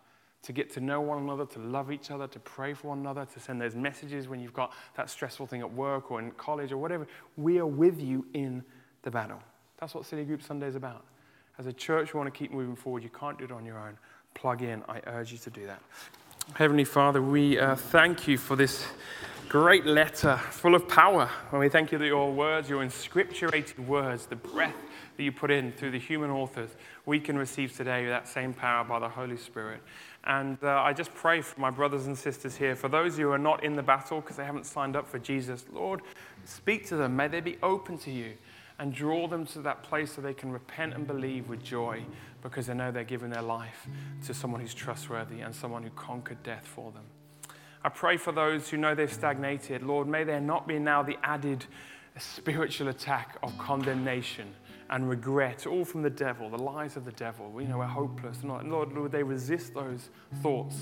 to 0.45 0.53
get 0.53 0.71
to 0.73 0.79
know 0.79 1.01
one 1.01 1.17
another, 1.23 1.45
to 1.45 1.60
love 1.60 1.91
each 1.91 2.12
other, 2.12 2.27
to 2.27 2.39
pray 2.39 2.73
for 2.73 2.89
one 2.89 2.99
another, 2.99 3.25
to 3.25 3.39
send 3.39 3.60
those 3.60 3.75
messages 3.75 4.27
when 4.27 4.39
you've 4.39 4.53
got 4.53 4.73
that 4.95 5.10
stressful 5.10 5.47
thing 5.47 5.62
at 5.62 5.71
work 5.71 6.12
or 6.12 6.19
in 6.19 6.31
college 6.31 6.71
or 6.71 6.77
whatever. 6.77 7.08
We 7.36 7.58
are 7.58 7.65
with 7.65 7.99
you 7.99 8.25
in 8.34 8.63
the 9.01 9.12
battle. 9.12 9.41
That's 9.79 9.95
what 9.95 10.05
City 10.05 10.23
Group 10.23 10.43
Sunday 10.43 10.67
is 10.67 10.75
about. 10.75 11.03
As 11.58 11.67
a 11.67 11.73
church, 11.73 12.13
we 12.13 12.19
want 12.19 12.31
to 12.34 12.38
keep 12.38 12.51
moving 12.51 12.75
forward. 12.75 13.03
You 13.03 13.10
can't 13.10 13.38
do 13.38 13.45
it 13.45 13.51
on 13.51 13.65
your 13.65 13.79
own. 13.79 13.97
Plug 14.34 14.62
in. 14.62 14.84
I 14.88 15.01
urge 15.08 15.31
you 15.31 15.38
to 15.39 15.49
do 15.49 15.65
that. 15.65 15.81
Heavenly 16.53 16.86
Father, 16.86 17.21
we 17.21 17.58
uh, 17.58 17.75
thank 17.75 18.27
you 18.27 18.38
for 18.38 18.55
this 18.55 18.86
great 19.49 19.86
letter 19.86 20.38
full 20.51 20.75
of 20.75 20.88
power. 20.88 21.29
And 21.51 21.60
we 21.60 21.69
thank 21.69 21.91
you 21.91 21.97
that 21.97 22.05
your 22.05 22.31
words, 22.31 22.69
your 22.69 22.86
inscripturated 22.86 23.79
words, 23.79 24.25
the 24.27 24.36
breath 24.36 24.75
that 25.17 25.23
you 25.23 25.31
put 25.31 25.49
in 25.49 25.71
through 25.71 25.91
the 25.91 25.99
human 25.99 26.29
authors, 26.29 26.69
we 27.05 27.19
can 27.19 27.38
receive 27.38 27.75
today 27.75 28.05
that 28.08 28.27
same 28.27 28.53
power 28.53 28.84
by 28.84 28.99
the 28.99 29.08
Holy 29.08 29.38
Spirit. 29.38 29.81
And 30.26 30.58
uh, 30.64 30.82
I 30.82 30.94
just 30.94 31.14
pray 31.14 31.42
for 31.42 31.60
my 31.60 31.70
brothers 31.70 32.08
and 32.08 32.18
sisters 32.18 32.56
here, 32.56 32.76
for 32.76 32.90
those 32.90 33.18
who 33.18 33.32
are 33.32 33.38
not 33.38 33.64
in 33.64 33.76
the 33.76 33.84
battle 33.84 34.22
because 34.22 34.38
they 34.38 34.46
haven't 34.46 34.66
signed 34.66 34.96
up 34.96 35.08
for 35.08 35.20
Jesus, 35.20 35.66
Lord, 35.72 36.02
speak 36.46 36.88
to 36.88 36.96
them. 36.96 37.16
May 37.16 37.28
they 37.28 37.42
be 37.42 37.58
open 37.62 37.98
to 38.00 38.12
you 38.12 38.34
and 38.80 38.94
draw 38.94 39.28
them 39.28 39.46
to 39.46 39.60
that 39.62 39.84
place 39.84 40.14
so 40.14 40.22
they 40.22 40.34
can 40.34 40.52
repent 40.52 40.94
and 40.94 41.06
believe 41.06 41.48
with 41.48 41.64
joy 41.64 42.04
because 42.42 42.68
they 42.68 42.74
know 42.74 42.92
they're 42.92 43.04
giving 43.04 43.30
their 43.30 43.42
life 43.42 43.88
to 44.26 44.34
someone 44.34 44.62
who's 44.62 44.74
trustworthy 44.74 45.42
and 45.42 45.54
someone 45.54 45.84
who 45.84 45.92
conquered 45.92 46.42
death 46.44 46.66
for 46.66 46.92
them. 46.92 47.04
I 47.84 47.90
pray 47.90 48.18
for 48.18 48.32
those 48.32 48.68
who 48.70 48.78
know 48.78 48.96
they've 48.96 49.12
stagnated. 49.12 49.84
Lord, 49.84 50.08
may 50.08 50.24
there 50.24 50.42
not 50.42 50.68
be 50.68 50.80
now 50.80 51.04
the 51.04 51.18
added 51.24 51.66
spiritual 52.18 52.88
attack 52.88 53.38
of 53.44 53.56
condemnation 53.58 54.54
and 54.89 55.10
regret, 55.10 55.65
all 55.65 55.84
from 55.84 56.04
the 56.04 56.10
devil, 56.10 56.50
the 56.50 56.62
lies 56.62 56.95
of 56.95 57.06
the 57.06 57.12
devil. 57.13 57.52
You 57.60 57.67
know 57.67 57.80
we're 57.80 57.86
hopeless. 57.86 58.38
And 58.41 58.71
Lord, 58.71 58.93
Lord, 58.93 59.12
they 59.12 59.24
resist 59.24 59.74
those 59.74 60.10
thoughts 60.41 60.76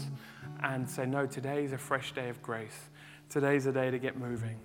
and 0.62 0.90
say, 0.90 1.06
No, 1.06 1.26
today 1.26 1.64
is 1.64 1.72
a 1.72 1.78
fresh 1.78 2.14
day 2.14 2.30
of 2.30 2.42
grace. 2.42 2.90
Today's 3.30 3.66
a 3.66 3.72
day 3.72 3.92
to 3.92 4.00
get 4.00 4.18
moving. 4.18 4.60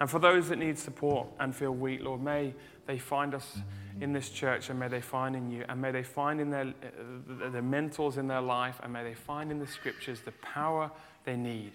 And 0.00 0.08
for 0.10 0.18
those 0.18 0.48
that 0.48 0.58
need 0.58 0.78
support 0.78 1.28
and 1.38 1.54
feel 1.54 1.72
weak, 1.72 2.02
Lord, 2.02 2.22
may 2.22 2.54
they 2.86 2.98
find 2.98 3.34
us 3.34 3.58
in 4.00 4.12
this 4.12 4.30
church 4.30 4.70
and 4.70 4.78
may 4.78 4.88
they 4.88 5.00
find 5.00 5.36
in 5.36 5.50
you 5.50 5.64
and 5.68 5.80
may 5.80 5.92
they 5.92 6.02
find 6.02 6.40
in 6.40 6.50
their 6.50 6.66
uh, 6.66 7.50
the 7.50 7.62
mentors 7.62 8.16
in 8.16 8.26
their 8.26 8.40
life 8.40 8.80
and 8.82 8.92
may 8.92 9.04
they 9.04 9.14
find 9.14 9.50
in 9.50 9.58
the 9.58 9.66
scriptures 9.66 10.20
the 10.20 10.32
power 10.32 10.90
they 11.24 11.36
need 11.36 11.72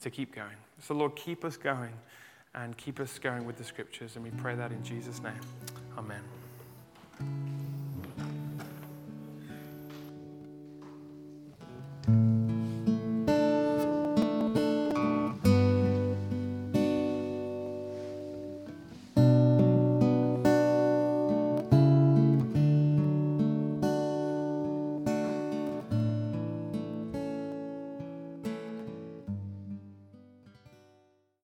to 0.00 0.10
keep 0.10 0.34
going. 0.34 0.56
So, 0.80 0.94
Lord, 0.94 1.14
keep 1.14 1.44
us 1.44 1.56
going 1.56 1.92
and 2.54 2.76
keep 2.76 3.00
us 3.00 3.18
going 3.18 3.44
with 3.44 3.56
the 3.56 3.64
scriptures. 3.64 4.16
And 4.16 4.24
we 4.24 4.30
pray 4.30 4.54
that 4.54 4.72
in 4.72 4.82
Jesus' 4.82 5.22
name. 5.22 5.40
Amen. 5.98 6.22